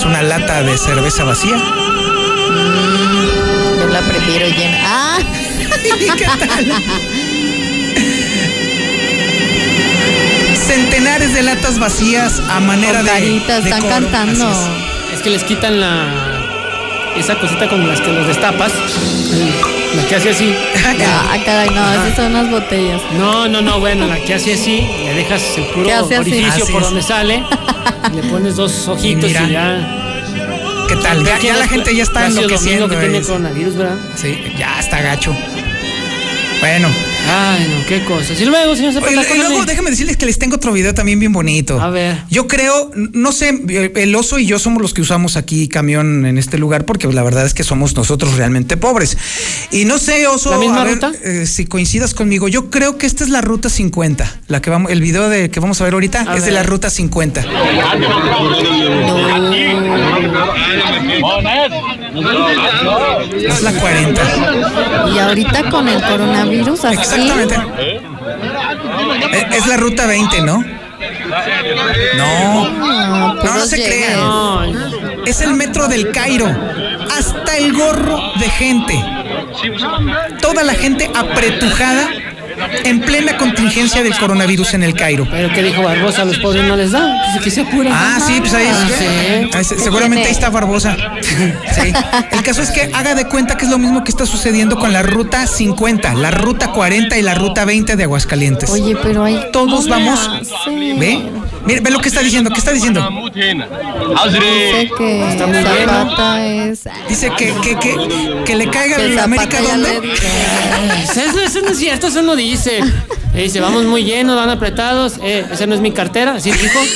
[0.00, 1.58] Es una lata de cerveza vacía.
[3.78, 4.78] Yo la prefiero llena.
[4.82, 5.18] Ah,
[6.16, 6.72] ¿Qué tal?
[10.66, 13.10] Centenares de latas vacías a manera con de.
[13.10, 13.94] caritas, de están coro.
[13.94, 14.50] cantando.
[14.50, 15.16] Es.
[15.16, 16.06] Es que les quitan la.
[17.16, 18.72] Esa cosita con las que los destapas.
[19.96, 20.54] La que hace así.
[20.84, 23.00] Ah, caray, no, esas son unas botellas.
[23.18, 26.82] No, no, no, bueno, la que hace así, le dejas el puro orificio Así por
[26.82, 26.88] es.
[26.88, 27.42] donde sale,
[28.14, 29.48] le pones dos ojitos y, mira.
[29.48, 29.96] ya.
[30.88, 31.24] ¿Qué tal?
[31.24, 32.88] Ya, ya la gente ya está enloqueciendo.
[32.88, 33.96] Que tiene coronavirus, ¿verdad?
[34.16, 35.34] Sí, ya está gacho.
[36.60, 36.88] Bueno,
[37.28, 38.40] Ay, no, qué cosas.
[38.40, 41.20] Y luego, señor Oye, Zapata, y luego déjame decirles que les tengo otro video también
[41.20, 41.80] bien bonito.
[41.80, 42.18] A ver.
[42.28, 43.62] Yo creo, no sé,
[43.94, 47.22] el oso y yo somos los que usamos aquí camión en este lugar porque la
[47.22, 49.16] verdad es que somos nosotros realmente pobres.
[49.70, 51.12] Y no sé, oso, ¿La misma a ver, ruta?
[51.22, 54.40] eh, si coincidas conmigo, yo creo que esta es la ruta 50.
[54.48, 56.62] La que vamos, el video de que vamos a ver ahorita A es de la
[56.62, 57.44] ruta 50.
[62.14, 64.22] Es la 40.
[65.14, 66.96] Y ahorita con el coronavirus así.
[66.98, 67.56] Exactamente.
[69.32, 70.64] Es- Es la ruta 20, ¿no?
[72.16, 72.68] No.
[72.68, 75.20] No, No, se crean.
[75.26, 76.46] Es el metro del Cairo.
[77.16, 79.04] Hasta el gorro de gente.
[80.40, 82.08] Toda la gente apretujada
[82.84, 85.26] en plena contingencia del coronavirus en el Cairo.
[85.30, 86.22] pero ¿qué dijo Barbosa?
[86.22, 87.22] A los pobres no les da.
[87.28, 87.92] Dice que se apuran.
[87.94, 89.50] Ah, sí, pues ahí Ah, sí.
[89.54, 90.96] ahí se- seguramente ahí está Barbosa.
[91.22, 91.92] Sí.
[92.32, 94.92] El caso es que haga de cuenta que es lo mismo que está sucediendo con
[94.92, 98.70] la ruta 50, la ruta 40 y la ruta 20 de Aguascalientes.
[98.70, 99.38] Oye, pero hay.
[99.52, 100.20] Todos ¿cómo vamos.
[100.98, 101.20] ¿Ve?
[101.64, 102.50] Mire, ve lo que está diciendo.
[102.50, 103.06] ¿Qué está diciendo?
[103.34, 106.84] Dice que Zapata es.
[107.08, 110.12] Dice que, que, que, que le caiga Que la América donde.
[111.02, 112.80] Eso, eso no es cierto, eso no dice.
[113.34, 115.18] Eh, dice, vamos muy llenos, van apretados.
[115.22, 116.80] Eh, esa no es mi cartera, así dijo.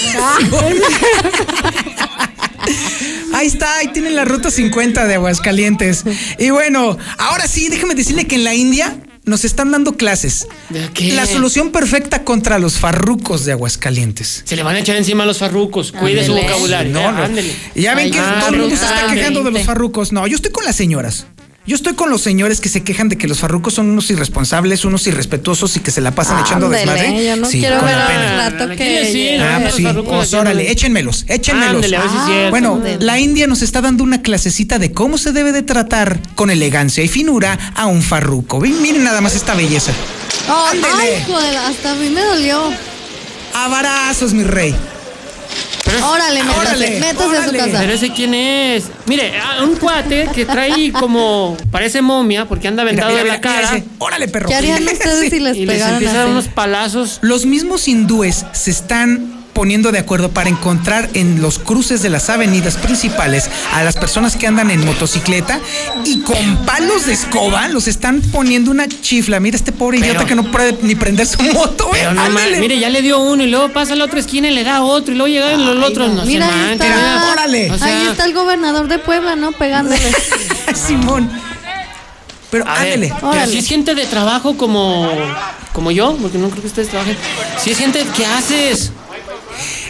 [3.34, 6.04] Ahí está, ahí tienen la ruta 50 de Aguascalientes.
[6.38, 10.47] Y bueno, ahora sí, déjame decirle que en la India nos están dando clases.
[10.68, 11.12] ¿De qué?
[11.12, 14.43] La solución perfecta contra los farrucos de Aguascalientes.
[14.45, 15.93] Se le van a echar encima a los farrucos.
[15.93, 16.93] Cuide su vocabulario.
[16.93, 17.41] No, no.
[17.75, 19.64] ya ven que todo el mundo se está quejando de los 20.
[19.64, 20.12] farrucos.
[20.12, 21.27] No, yo estoy con las señoras.
[21.66, 24.84] Yo estoy con los señores que se quejan de que los farrucos son unos irresponsables,
[24.84, 27.24] unos irrespetuosos y que se la pasan echando desmadre.
[27.24, 28.36] Yo no Sí, quiero con ver la al pena.
[28.50, 29.10] rato Aquí que.
[29.10, 29.28] sí.
[29.40, 31.76] Ah, pues sí, pues órale, échenmelos, échenmelos.
[31.76, 32.50] Ándele, a ver si es Ah.
[32.50, 36.50] Bueno, la India nos está dando una clasecita de cómo se debe de tratar con
[36.50, 38.60] elegancia y finura a un farruco.
[38.60, 39.92] Ven, Miren nada más esta belleza.
[40.50, 40.86] Oh, Ándele.
[41.00, 42.60] ay, joder, hasta a mí me dolió.
[43.54, 44.74] Abrazos, mi rey.
[46.02, 47.59] Órale, métase, Órale, métase a su órale.
[47.59, 47.78] casa.
[47.80, 48.84] Pero ese quién es.
[49.07, 51.57] Mire, a un cuate que trae como.
[51.70, 53.76] Parece momia porque anda Mira, vendado mira, de la mira, mira cara.
[53.78, 53.86] ese.
[53.98, 54.48] Órale, perro.
[54.48, 56.32] ¿Qué harían ustedes si les y les pegaran empieza a dar así?
[56.32, 57.18] unos palazos.
[57.22, 62.28] Los mismos hindúes se están poniendo de acuerdo para encontrar en los cruces de las
[62.28, 65.61] avenidas principales a las personas que andan en motocicleta
[66.05, 69.40] y con palos de escoba los están poniendo una chifla.
[69.40, 71.88] Mira este pobre Pero- idiota que no puede ni prender su moto.
[71.92, 72.59] Pero no Ándale.
[72.61, 74.82] mire, ya le dio uno y luego pasa a la otra esquina y le da
[74.82, 76.12] otro y luego llegan los otros.
[76.12, 76.84] No, Mira, se ahí está.
[76.84, 77.32] mira.
[77.32, 77.70] Órale.
[77.70, 79.52] O sea, Ahí está el gobernador de Puebla, ¿no?
[79.52, 80.02] Pegándole.
[80.74, 81.30] Simón.
[82.50, 83.12] Pero A ver, ándele.
[83.14, 83.52] pero Órale.
[83.52, 85.11] si es gente de trabajo como,
[85.72, 87.16] como yo, porque no creo que ustedes trabajen.
[87.62, 88.92] Si es gente, ¿qué haces?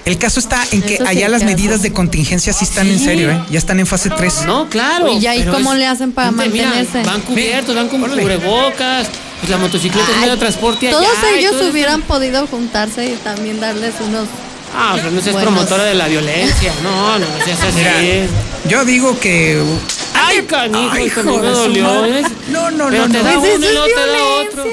[0.05, 2.99] El caso está en que Eso sí allá las medidas de contingencia sí están en
[2.99, 3.41] serio, ¿eh?
[3.51, 4.45] Ya están en fase 3.
[4.47, 5.09] No, claro.
[5.19, 7.03] ¿Y ahí cómo es le hacen para gente, mira, mantenerse?
[7.09, 8.21] van cubiertos, van con Órale.
[8.23, 9.07] cubrebocas,
[9.41, 10.99] pues la motocicleta es medio de transporte allá.
[10.99, 11.71] Todos ellos todo eso.
[11.71, 14.29] hubieran podido juntarse y también darles unos.
[14.77, 15.53] Ah, pero no seas Buenos.
[15.53, 16.73] promotora de la violencia.
[16.83, 18.29] No, no, no seas así.
[18.69, 19.63] Yo digo que.
[20.15, 21.85] Ay, canijo, Ay, hijo me dolió.
[22.49, 23.25] No, no, Pero no, te no.
[23.25, 24.65] da Pues uno y es te da otro.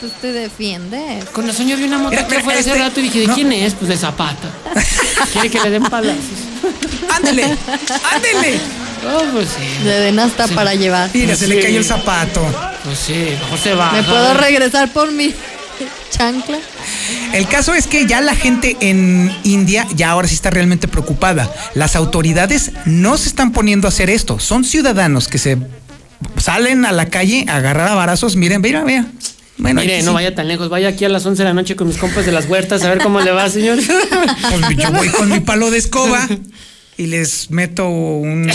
[0.00, 1.24] Pues te defiendes.
[1.26, 3.26] Con razón yo vi una moto Mira, mira, afuera hace este- rato y dije, ¿de
[3.28, 3.34] no.
[3.34, 3.74] quién es?
[3.74, 4.48] Pues de Zapata.
[5.32, 6.16] Quiere que le den palazos.
[7.14, 7.44] Ándele,
[8.12, 8.60] ándele.
[9.08, 9.84] Oh, pues sí.
[9.84, 11.10] Le den hasta para llevar.
[11.12, 11.62] Mira, se le Sí.
[11.62, 12.40] cayó el zapato.
[12.82, 13.92] Pues sí, mejor se va.
[13.92, 15.32] ¿Me puedo regresar por mi
[16.10, 16.58] chancla?
[17.32, 21.52] El caso es que ya la gente en India ya ahora sí está realmente preocupada.
[21.74, 24.38] Las autoridades no se están poniendo a hacer esto.
[24.38, 25.58] Son ciudadanos que se
[26.38, 28.36] salen a la calle a agarrar a varazos.
[28.36, 29.06] Miren, mira, vea.
[29.58, 30.14] Bueno, Mire, no sí.
[30.14, 30.68] vaya tan lejos.
[30.68, 32.90] Vaya aquí a las 11 de la noche con mis compas de las huertas a
[32.90, 33.78] ver cómo le va, señor.
[33.78, 36.28] Pues yo voy con mi palo de escoba
[36.98, 38.52] y les meto un- una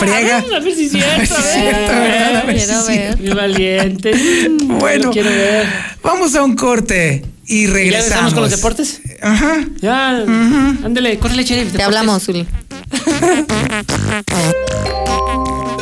[0.00, 0.38] friega.
[0.56, 1.34] A ver si es A ver cierto.
[1.36, 2.36] si es cierto, ¿verdad?
[2.36, 3.16] A ver si Quiero es ver.
[3.16, 3.36] cierto.
[3.36, 4.12] Valiente.
[4.64, 5.66] Bueno, quiero ver.
[6.02, 8.32] vamos a un corte y ¿Y ya regresamos.
[8.32, 9.00] con los deportes?
[9.20, 9.64] Ajá.
[9.80, 10.18] Ya,
[10.84, 11.72] ándele, córrele, sheriff.
[11.72, 12.46] Te hablamos, Zuli.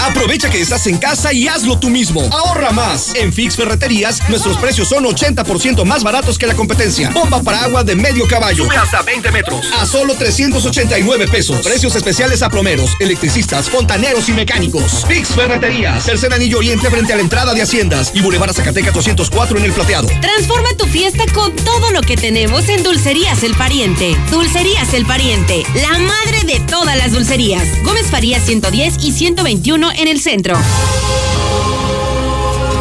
[0.00, 2.22] Aprovecha que estás en casa y hazlo tú mismo.
[2.32, 3.14] Ahorra más.
[3.14, 7.10] En Fix Ferreterías, nuestros precios son 80% más baratos que la competencia.
[7.10, 8.64] Bomba para agua de medio caballo.
[8.64, 9.66] Sube hasta 20 metros.
[9.78, 11.64] A solo 389 pesos.
[11.64, 15.04] Precios especiales a plomeros, electricistas, fontaneros y mecánicos.
[15.06, 16.04] Fix Ferreterías.
[16.04, 18.12] Tercer anillo oriente frente a la entrada de Haciendas.
[18.14, 20.08] Y Boulevard Zacatecas 204 en el plateado.
[20.20, 24.16] Transforma tu fiesta con todo lo que tenemos en Dulcerías El Pariente.
[24.30, 27.66] Dulcerías El Pariente, la madre de todas las dulcerías.
[27.82, 30.56] Gómez Farías 110 y 121 en el centro.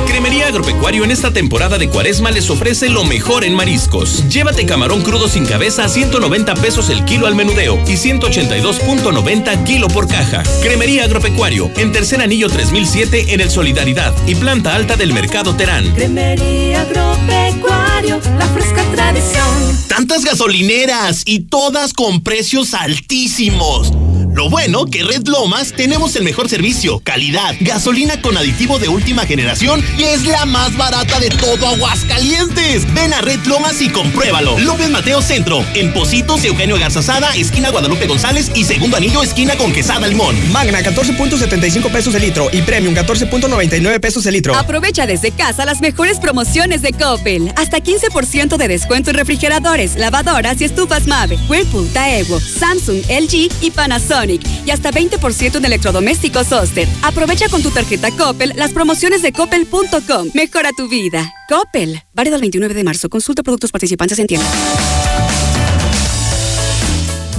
[0.08, 4.24] Cremería Agropecuario en esta temporada de cuaresma les ofrece lo mejor en mariscos.
[4.30, 9.90] Llévate camarón crudo sin cabeza a 190 pesos el kilo al menudeo y 182.90 kilo
[9.90, 10.44] por caja.
[10.64, 15.94] Cremería Agropecuario en Tercer Anillo 3007 en el Solidaridad y planta alta del Mercado Terán.
[15.94, 19.78] Cremería Agropecuario, la fresca tradición.
[19.90, 23.92] Tantas gasolineras y todas con precios altísimos.
[24.38, 29.26] Lo bueno que Red Lomas tenemos el mejor servicio, calidad, gasolina con aditivo de última
[29.26, 32.94] generación y es la más barata de todo Aguascalientes.
[32.94, 34.60] Ven a Red Lomas y compruébalo.
[34.60, 39.74] López Mateo Centro, en Positos, Eugenio Garzazada, esquina Guadalupe González y segundo anillo, esquina con
[39.74, 40.36] Quesada Limón.
[40.52, 44.56] Magna 14.75 pesos el litro y Premium 14.99 pesos el litro.
[44.56, 47.52] Aprovecha desde casa las mejores promociones de Coppel.
[47.56, 53.72] Hasta 15% de descuento en refrigeradores, lavadoras y estufas Mave, Whirlpool, Daewoo, Samsung, LG y
[53.72, 54.27] Panasonic.
[54.28, 56.88] Y hasta 20% en electrodomésticos Oster.
[57.02, 60.30] Aprovecha con tu tarjeta Coppel las promociones de coppel.com.
[60.34, 61.34] Mejora tu vida.
[61.50, 62.02] Coppel.
[62.14, 63.10] Válido el 29 de marzo.
[63.10, 64.48] Consulta productos participantes en tienda.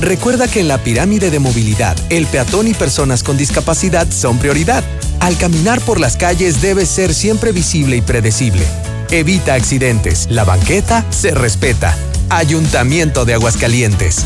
[0.01, 4.85] Recuerda que en la pirámide de movilidad, el peatón y personas con discapacidad son prioridad.
[5.21, 8.65] Al caminar por las calles debe ser siempre visible y predecible.
[9.11, 10.29] Evita accidentes.
[10.31, 11.97] La banqueta se respeta.
[12.31, 14.25] Ayuntamiento de Aguascalientes.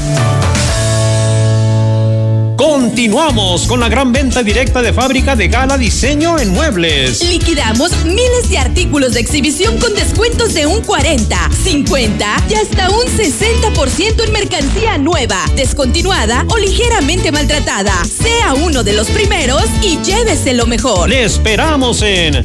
[2.62, 7.20] Continuamos con la gran venta directa de fábrica de Gala Diseño en Muebles.
[7.28, 13.04] Liquidamos miles de artículos de exhibición con descuentos de un 40, 50 y hasta un
[13.06, 18.00] 60% en mercancía nueva, descontinuada o ligeramente maltratada.
[18.04, 21.08] Sea uno de los primeros y llévese lo mejor.
[21.08, 22.44] Le esperamos en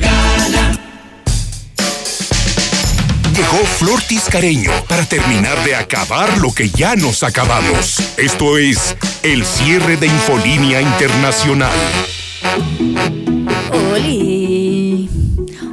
[3.38, 8.02] Llegó Flor Tiscareño para terminar de acabar lo que ya nos acabamos.
[8.18, 11.72] Esto es el cierre de Infolínea Internacional.
[13.94, 15.08] Oli.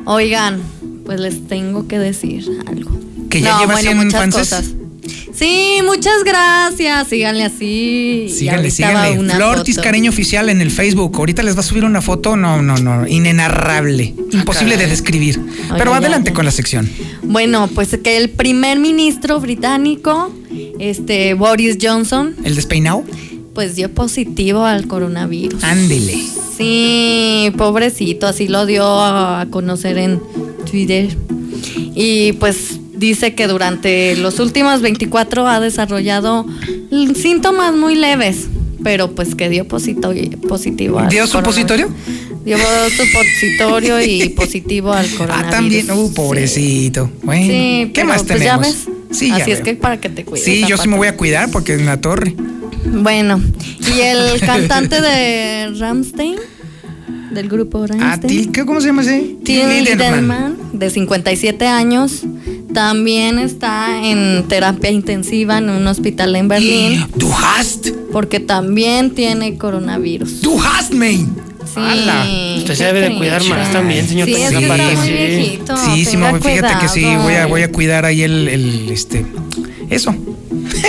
[0.05, 0.61] Oigan,
[1.07, 2.91] pues les tengo que decir algo.
[3.31, 4.67] Que ya lleva 100 muchas cosas.
[5.35, 7.09] Sí, muchas gracias.
[7.09, 8.29] Síganle así.
[8.29, 9.19] Síganle, síganle.
[9.19, 9.65] una Flor foto.
[9.65, 11.17] Tiscareño Oficial en el Facebook.
[11.17, 14.15] Ahorita les va a subir una foto, no, no, no, inenarrable.
[14.33, 15.41] Imposible de describir.
[15.77, 16.35] Pero ya, adelante ya.
[16.35, 16.89] con la sección.
[17.23, 20.33] Bueno, pues que el primer ministro británico,
[20.79, 23.05] este Boris Johnson, ¿El despeinado?
[23.55, 25.63] pues dio positivo al coronavirus.
[25.63, 26.19] Ándele.
[26.57, 30.21] Sí, pobrecito, así lo dio a conocer en
[30.71, 31.17] Twitter.
[31.95, 36.47] Y pues dice que durante los últimos 24 ha desarrollado
[37.15, 38.47] síntomas muy leves,
[38.83, 40.13] pero pues que dio positivo
[41.11, 41.89] ¿Dio supositorio?
[42.45, 42.59] Dio
[42.91, 45.45] supositorio y positivo al coronavirus.
[45.47, 45.91] Ah, también.
[45.91, 47.11] Uh, pobrecito.
[47.23, 47.51] Bueno, Sí,
[47.87, 48.45] ¿qué pero, más pues, tenemos?
[48.45, 48.87] ya ves.
[49.11, 49.65] Sí, ya Así es veo.
[49.65, 50.45] que para que te cuides.
[50.45, 50.89] Sí, yo sí aparte.
[50.91, 52.35] me voy a cuidar porque en la torre.
[52.87, 53.41] Bueno,
[53.97, 56.37] y el cantante de Ramstein,
[57.33, 58.33] del grupo Ah, Ramstein.
[58.47, 59.37] Til- ¿qué- ¿Cómo se llama ese?
[59.43, 59.67] Till
[60.73, 62.23] de 57 años,
[62.75, 67.07] también está en terapia intensiva en un hospital en Berlín.
[67.17, 67.89] ¿Du hast?
[68.13, 70.43] Porque también tiene coronavirus.
[70.43, 71.13] ¿Du hast, me?
[71.75, 72.57] Sí.
[72.59, 75.13] Usted se debe de cuidar más también, señor Sí, es que está muy sí.
[75.13, 75.77] viejito.
[75.77, 79.25] Sí, sí, fíjate que sí, voy a, voy a cuidar ahí el, el, este,
[79.91, 80.15] eso.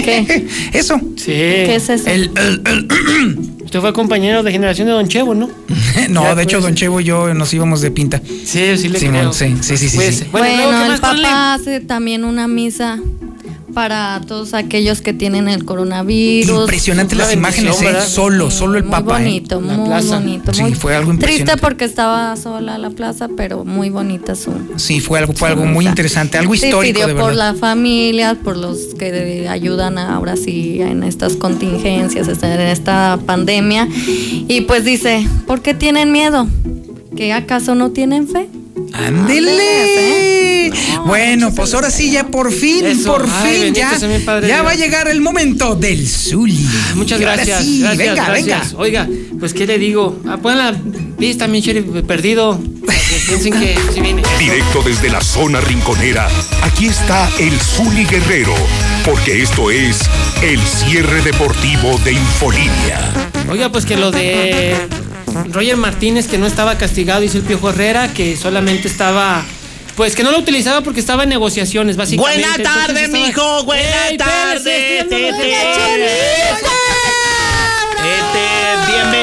[0.04, 0.48] ¿Qué?
[0.74, 1.00] Eso.
[1.16, 1.32] Sí.
[1.32, 2.08] ¿Qué es eso?
[2.10, 2.88] El, el- el-
[3.76, 5.50] Usted fue compañero de generación de Don Chevo, ¿no?
[6.10, 6.62] no, Ya, de hecho.
[6.62, 8.22] Don Chevo y yo nos íbamos de pinta.
[8.46, 9.34] Sí, sí le Simón, creo.
[9.34, 10.26] sí, sí, sí, sí, Pues, sí.
[10.32, 13.00] Bueno, Bueno, luego, ¿qué el papá hace también una misa
[13.76, 16.62] para todos aquellos que tienen el coronavirus.
[16.62, 18.02] Impresionante las imágenes, ¿eh?
[18.08, 19.20] Solo, solo el muy papá.
[19.20, 19.24] ¿eh?
[19.26, 20.16] bonito, muy plaza.
[20.20, 20.54] bonito.
[20.54, 24.52] Sí, muy fue algo Triste porque estaba sola la plaza, pero muy bonita su.
[24.78, 27.52] Sí, fue algo, fue algo muy interesante, algo Sí, histórico, pidió de por verdad.
[27.52, 33.88] la familia, por los que ayudan ahora sí en estas contingencias, en esta pandemia.
[34.48, 36.48] Y pues dice, ¿por qué tienen miedo?
[37.18, 38.48] ¿Que acaso no tienen fe?
[38.98, 40.72] ¡Ándele!
[41.06, 43.12] Bueno, pues ahora sí, ya por fin, Eso.
[43.12, 43.92] por Ay, fin, ya,
[44.26, 46.68] Padre ya va a llegar el momento del Zuli.
[46.96, 48.72] Muchas gracias, sí, gracias, venga, gracias.
[48.72, 48.82] venga.
[48.82, 49.08] Oiga,
[49.40, 50.74] pues qué le digo, ah, pon la
[51.20, 52.60] lista, mi sheriff perdido.
[53.28, 54.24] piensen que sí viene.
[54.40, 56.28] Directo desde la zona rinconera,
[56.64, 58.56] aquí está el Zuli Guerrero,
[59.06, 60.00] porque esto es
[60.42, 63.12] el cierre deportivo de Infolínea.
[63.50, 64.76] Oiga, pues que lo de
[65.44, 69.44] Roger Martínez, que no estaba castigado, dice el Piojo Herrera, que solamente estaba.
[69.96, 72.42] Pues que no lo utilizaba porque estaba en negociaciones, básicamente.
[72.42, 75.06] Buena tarde, estaba- mijo, buena tarde.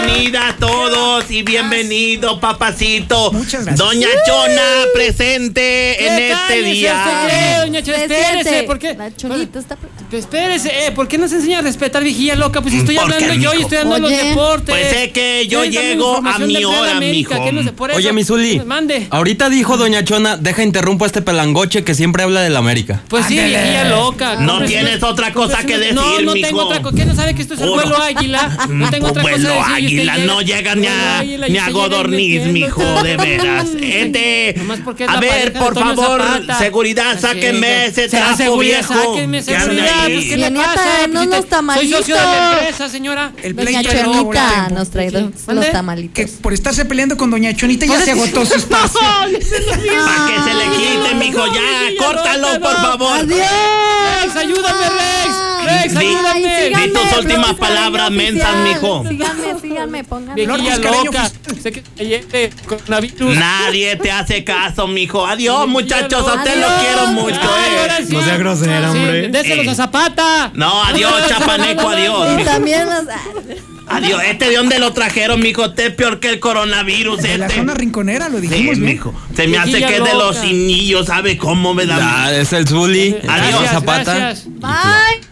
[0.06, 3.32] Bienvenida a todos y bienvenido, papacito.
[3.32, 3.78] Muchas gracias.
[3.78, 4.62] Doña Chona
[4.94, 7.58] presente en este día.
[7.60, 8.62] doña Chona, espérese.
[8.64, 8.94] ¿por qué?
[8.94, 9.76] La chonita está.
[10.10, 12.60] Pues espérese, eh, ¿por qué no se enseña a respetar, viejilla loca?
[12.60, 13.62] Pues si estoy ¿Por qué, hablando yo y mijo?
[13.68, 14.24] estoy dando los Oye.
[14.28, 14.74] deportes.
[14.74, 15.82] Pues es que yo llego
[16.16, 17.44] a información mi del Real hora, América, mijo.
[17.46, 18.60] que no sé, por eso- Oye, mi Zuli.
[18.60, 19.06] Mande.
[19.10, 23.02] Ahorita dijo Doña Chona, deja interrumpo a este pelangoche que siempre habla del América.
[23.08, 23.58] Pues sí, Ándele.
[23.58, 24.36] viejilla loca.
[24.36, 26.46] No tienes una- otra cosa que decir, No, no mijo.
[26.46, 26.96] tengo otra cosa.
[26.96, 28.58] ¿Qué no sabe que esto es el vuelo águila?
[28.68, 29.91] No tengo otra cosa Vuelo que decir.
[29.92, 33.68] Y usted águila, llega- no llega ni a, y ni a godorniz, mijo, de veras.
[33.80, 34.54] Este,
[35.06, 36.22] a ver, por favor,
[36.58, 37.98] seguridad, sáquenme es.
[37.98, 38.94] ese trapo viejo.
[38.94, 40.04] Sáquenme seguridad.
[40.06, 40.74] Pues, ¿qué le pasa?
[40.74, 41.98] Pues, denos si los te- Soy tamalitos.
[42.00, 43.32] socio de la empresa, señora.
[43.42, 46.14] El Doña no Chonita nos trae los tamalitos.
[46.14, 49.00] Que por estarse peleando con Doña Chonita ya se agotó su espacio.
[49.00, 52.80] Para que se le quite, mijo, ya, córtalo, por no.
[52.82, 53.26] favor.
[53.28, 55.51] Rex, ayúdame, Rex.
[55.88, 59.04] Di- tus últimas palabras mensas, mijo.
[59.08, 60.34] Síganme, síganme, pónganme.
[60.46, 61.30] Viejilla loca.
[61.62, 62.24] Sé que ayer
[62.66, 63.36] coronavirus.
[63.36, 65.26] Nadie te hace caso, mijo.
[65.26, 68.04] Adiós, muchachos, a usted lo quiero mucho, eh.
[68.10, 69.28] No sea grosera, hombre.
[69.28, 69.70] déselos Eh.
[69.70, 70.50] a Zapata.
[70.54, 72.40] No, adiós, chapaneco, adiós.
[72.40, 73.04] Y también los.
[73.88, 75.64] Adiós, este de dónde lo trajeron, mijo.
[75.66, 77.58] Este es peor que el coronavirus, De la este.
[77.58, 79.12] zona rinconera, lo Sí, dijimos mijo.
[79.36, 82.32] Se me hace que es de los niños, ¿sabe cómo me da?
[82.34, 84.14] Es el Zuli, el Adiós, Zapata.
[84.14, 84.44] Gracias.
[84.48, 85.31] Bye.